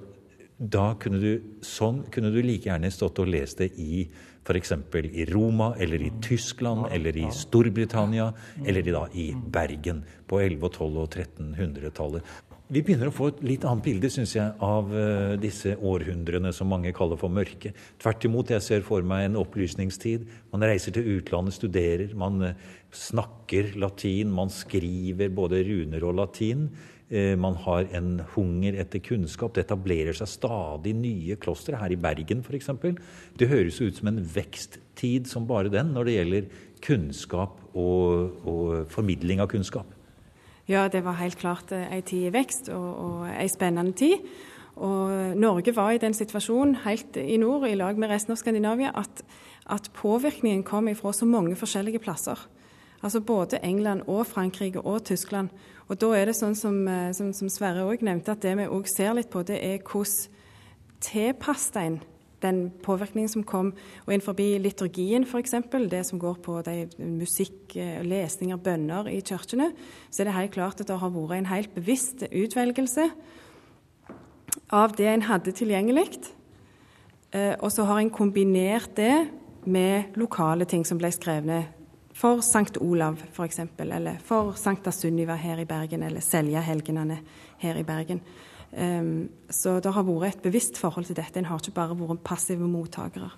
da 0.58 0.96
kunne 0.98 1.20
du, 1.22 1.34
sånn 1.62 2.02
kunne 2.14 2.32
du 2.34 2.40
like 2.42 2.66
gjerne 2.66 2.90
stått 2.90 3.20
og 3.22 3.30
lest 3.30 3.62
det 3.62 3.76
i 3.78 4.08
f.eks. 4.48 4.72
i 5.04 5.26
Roma 5.26 5.74
eller 5.78 6.02
i 6.02 6.12
Tyskland 6.24 6.88
eller 6.92 7.18
i 7.18 7.28
Storbritannia 7.36 8.32
eller 8.66 8.88
i, 8.88 8.94
da, 8.96 9.04
i 9.14 9.28
Bergen 9.36 10.04
på 10.28 10.40
1100-, 10.40 10.64
og 10.64 10.72
1200- 10.72 11.04
og 11.04 11.18
1300-tallet. 11.20 12.32
Vi 12.68 12.82
begynner 12.84 13.08
å 13.08 13.16
få 13.16 13.30
et 13.32 13.38
litt 13.48 13.64
annet 13.64 13.86
bilde 13.86 14.10
synes 14.12 14.34
jeg, 14.36 14.52
av 14.60 14.90
uh, 14.92 15.38
disse 15.40 15.72
århundrene 15.80 16.52
som 16.52 16.68
mange 16.68 16.92
kaller 16.96 17.20
for 17.20 17.32
mørke. 17.32 17.72
Tvert 18.02 18.28
imot, 18.28 18.52
jeg 18.52 18.66
ser 18.66 18.84
for 18.84 19.06
meg 19.08 19.30
en 19.30 19.40
opplysningstid. 19.40 20.26
Man 20.52 20.66
reiser 20.68 20.92
til 20.98 21.08
utlandet, 21.16 21.56
studerer, 21.56 22.12
man 22.20 22.44
uh, 22.44 22.68
snakker 22.92 23.72
latin, 23.80 24.36
man 24.36 24.52
skriver 24.52 25.32
både 25.32 25.64
runer 25.70 26.04
og 26.10 26.20
latin. 26.20 26.68
Eh, 27.08 27.38
man 27.40 27.56
har 27.64 27.88
en 27.96 28.18
hunger 28.34 28.76
etter 28.82 29.00
kunnskap. 29.00 29.54
Det 29.56 29.64
etablerer 29.64 30.16
seg 30.18 30.28
stadig 30.28 30.92
nye 30.98 31.38
klostre. 31.40 31.80
Her 31.80 31.94
i 31.96 32.00
Bergen 32.04 32.44
f.eks. 32.44 32.68
Det 33.40 33.48
høres 33.48 33.80
ut 33.80 34.02
som 34.02 34.12
en 34.12 34.20
veksttid 34.20 35.30
som 35.32 35.48
bare 35.48 35.72
den 35.72 35.94
når 35.96 36.10
det 36.10 36.18
gjelder 36.18 36.50
kunnskap 36.84 37.62
og, 37.72 38.44
og 38.44 38.92
formidling 38.92 39.40
av 39.40 39.48
kunnskap. 39.56 39.97
Ja, 40.68 40.88
det 40.92 41.06
var 41.06 41.20
helt 41.22 41.40
klart 41.40 41.72
ei 41.72 42.02
tid 42.04 42.28
i 42.28 42.34
vekst 42.36 42.68
og, 42.76 42.88
og 43.00 43.28
ei 43.32 43.48
spennende 43.48 43.96
tid. 43.96 44.26
Og 44.78 45.38
Norge 45.40 45.74
var 45.76 45.96
i 45.96 46.02
den 46.02 46.14
situasjonen 46.14 46.76
helt 46.84 47.18
i 47.18 47.38
nord, 47.42 47.66
i 47.68 47.78
lag 47.80 47.98
med 47.98 48.12
resten 48.12 48.36
av 48.36 48.42
Skandinavia, 48.42 48.92
at, 48.94 49.24
at 49.66 49.90
påvirkningen 49.96 50.66
kom 50.68 50.90
ifra 50.92 51.14
så 51.16 51.26
mange 51.26 51.56
forskjellige 51.56 52.04
plasser. 52.04 52.38
Altså 53.02 53.22
både 53.22 53.62
England 53.64 54.04
og 54.08 54.28
Frankrike 54.28 54.82
og 54.82 55.06
Tyskland. 55.06 55.50
Og 55.88 56.02
da 56.02 56.12
er 56.18 56.28
det 56.28 56.36
sånn 56.36 56.56
som, 56.58 56.82
eh, 56.92 57.14
som, 57.16 57.32
som 57.34 57.50
Sverre 57.50 57.86
òg 57.88 58.04
nevnte, 58.04 58.36
at 58.36 58.44
det 58.44 58.58
vi 58.60 58.68
òg 58.68 58.90
ser 58.92 59.16
litt 59.16 59.32
på, 59.32 59.46
det 59.48 59.62
er 59.64 59.80
hvordan 59.80 60.36
tilpasset 61.02 61.78
en 61.78 62.00
den 62.48 62.62
påvirkningen 62.84 63.30
som 63.32 63.46
kom. 63.48 63.74
Og 64.06 64.14
innenfor 64.14 64.38
liturgien, 64.64 65.28
f.eks., 65.28 65.56
det 65.92 66.04
som 66.08 66.20
går 66.20 66.40
på 66.44 66.58
musikk, 66.98 67.76
eh, 67.76 68.02
lesninger, 68.04 68.58
bønner 68.58 69.12
i 69.12 69.22
kirkene, 69.22 69.74
så 70.10 70.24
er 70.24 70.30
det 70.32 70.40
helt 70.40 70.56
klart 70.56 70.82
at 70.82 70.88
det 70.88 71.00
har 71.00 71.14
vært 71.14 71.38
en 71.38 71.52
helt 71.52 71.76
bevisst 71.76 72.24
utvelgelse 72.32 73.12
av 74.74 74.96
det 74.98 75.08
en 75.08 75.28
hadde 75.28 75.54
tilgjengelig. 75.56 76.08
Eh, 77.32 77.56
og 77.60 77.72
så 77.72 77.86
har 77.88 78.02
en 78.02 78.14
kombinert 78.14 78.96
det 78.96 79.28
med 79.68 80.16
lokale 80.16 80.66
ting 80.66 80.86
som 80.88 81.00
ble 81.00 81.12
skrevne. 81.12 81.66
for 82.18 82.42
Sankt 82.42 82.80
Olav 82.82 83.20
f.eks., 83.30 83.60
eller 83.78 84.18
for 84.26 84.56
Sankta 84.58 84.90
Sunniva 84.92 85.36
her 85.36 85.60
i 85.62 85.66
Bergen, 85.70 86.02
eller 86.04 86.20
Seljahelgenene 86.20 87.20
her 87.62 87.78
i 87.78 87.84
Bergen. 87.84 88.22
Um, 88.78 89.30
så 89.50 89.80
det 89.82 89.90
har 89.96 90.06
vært 90.06 90.38
et 90.38 90.48
bevisst 90.50 90.78
forhold 90.78 91.10
til 91.10 91.18
dette. 91.18 91.40
En 91.40 91.50
har 91.50 91.62
ikke 91.62 91.78
bare 91.80 91.98
vært 91.98 92.26
passive 92.28 92.70
mottakere. 92.70 93.32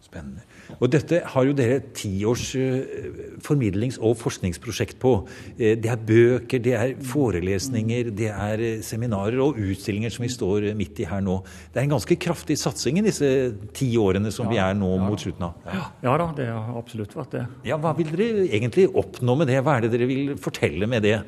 Spennende. 0.00 0.42
Og 0.80 0.88
dette 0.90 1.18
har 1.28 1.44
jo 1.44 1.52
dere 1.54 1.76
tiårs 1.94 2.46
uh, 2.56 3.10
formidlings- 3.44 3.98
og 4.00 4.16
forskningsprosjekt 4.18 4.98
på. 5.02 5.12
Uh, 5.58 5.74
det 5.78 5.90
er 5.92 6.00
bøker, 6.08 6.62
det 6.62 6.74
er 6.76 6.94
forelesninger, 7.04 8.10
det 8.16 8.30
er 8.32 8.62
uh, 8.64 8.84
seminarer 8.84 9.38
og 9.44 9.60
utstillinger 9.60 10.12
som 10.14 10.24
vi 10.24 10.32
står 10.32 10.70
midt 10.78 11.02
i 11.04 11.08
her 11.10 11.22
nå. 11.24 11.36
Det 11.70 11.82
er 11.82 11.88
en 11.88 11.94
ganske 11.94 12.16
kraftig 12.22 12.58
satsing 12.60 13.00
i 13.00 13.04
disse 13.06 13.28
ti 13.76 13.92
årene 14.00 14.32
som 14.34 14.48
ja, 14.48 14.54
vi 14.54 14.62
er 14.64 14.80
nå 14.80 14.94
ja. 14.96 15.02
mot 15.04 15.26
slutten 15.26 15.46
av. 15.50 15.68
Ja. 15.68 15.84
ja 16.08 16.16
da, 16.24 16.30
det 16.40 16.48
har 16.52 16.80
absolutt 16.80 17.14
vært 17.16 17.36
det. 17.36 17.44
Ja, 17.70 17.78
Hva 17.80 17.94
vil 17.98 18.10
dere 18.14 18.48
egentlig 18.48 18.88
oppnå 18.90 19.38
med 19.42 19.52
det? 19.52 19.60
Hva 19.62 19.78
er 19.78 19.86
det 19.86 19.94
dere 19.94 20.10
vil 20.10 20.34
fortelle 20.40 20.90
med 20.90 21.06
det? 21.06 21.18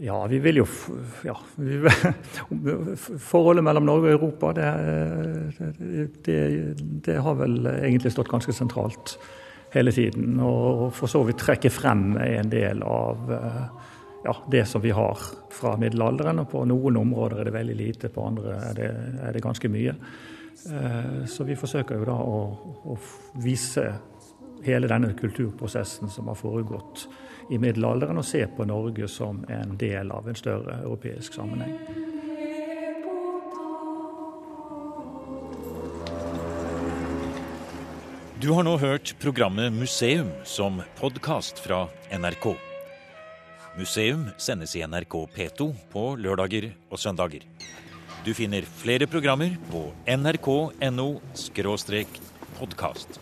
Ja, 0.00 0.16
vi 0.26 0.38
vil 0.40 0.62
jo 0.62 0.66
ja, 1.26 1.34
vi, 1.60 1.76
Forholdet 3.30 3.64
mellom 3.66 3.84
Norge 3.84 4.08
og 4.08 4.14
Europa, 4.14 4.52
det, 4.56 4.70
det, 6.24 6.38
det, 7.04 7.18
har 7.20 7.36
vel 7.36 7.68
egentlig 7.68 8.14
stått 8.14 8.30
ganske 8.32 8.54
sentralt 8.56 9.18
hele 9.74 9.92
tiden. 9.92 10.40
Og 10.40 10.88
for 10.96 11.10
så 11.10 11.20
vidt 11.28 11.42
trekke 11.44 11.72
frem 11.72 12.14
en 12.16 12.52
del 12.52 12.80
av 12.86 13.28
ja, 14.24 14.36
det 14.50 14.64
som 14.66 14.82
vi 14.82 14.90
har 14.90 15.18
fra 15.50 15.76
middelalderen. 15.76 16.42
og 16.42 16.50
På 16.50 16.64
noen 16.68 16.96
områder 17.00 17.40
er 17.40 17.48
det 17.48 17.56
veldig 17.56 17.76
lite, 17.76 18.12
på 18.12 18.24
andre 18.26 18.58
er 18.70 18.76
det, 18.76 18.90
er 19.28 19.36
det 19.36 19.44
ganske 19.44 19.70
mye. 19.72 19.96
Eh, 20.60 21.24
så 21.30 21.44
vi 21.48 21.56
forsøker 21.56 22.00
jo 22.00 22.08
da 22.08 22.16
å, 22.20 22.40
å 22.92 22.96
vise 23.40 23.86
hele 24.64 24.90
denne 24.90 25.14
kulturprosessen 25.16 26.12
som 26.12 26.28
har 26.28 26.36
foregått 26.36 27.06
i 27.50 27.58
middelalderen 27.58 28.20
og 28.20 28.26
se 28.26 28.44
på 28.56 28.66
Norge 28.68 29.08
som 29.10 29.42
en 29.50 29.76
del 29.80 30.12
av 30.14 30.28
en 30.28 30.38
større 30.38 30.80
europeisk 30.84 31.34
sammenheng. 31.34 31.74
Du 38.40 38.48
har 38.56 38.64
nå 38.64 38.78
hørt 38.80 39.12
programmet 39.20 39.74
Museum 39.74 40.30
som 40.48 40.78
podkast 40.96 41.58
fra 41.60 41.82
NRK. 42.08 42.54
Museum 43.76 44.24
sendes 44.40 44.72
i 44.78 44.80
NRK 44.86 45.18
P2 45.34 45.66
på 45.92 46.04
lørdager 46.16 46.70
og 46.88 47.02
søndager. 47.02 47.44
Du 48.24 48.32
finner 48.36 48.64
flere 48.80 49.06
programmer 49.06 49.58
på 49.68 49.90
nrk.no 50.08 51.10
podkast. 52.60 53.20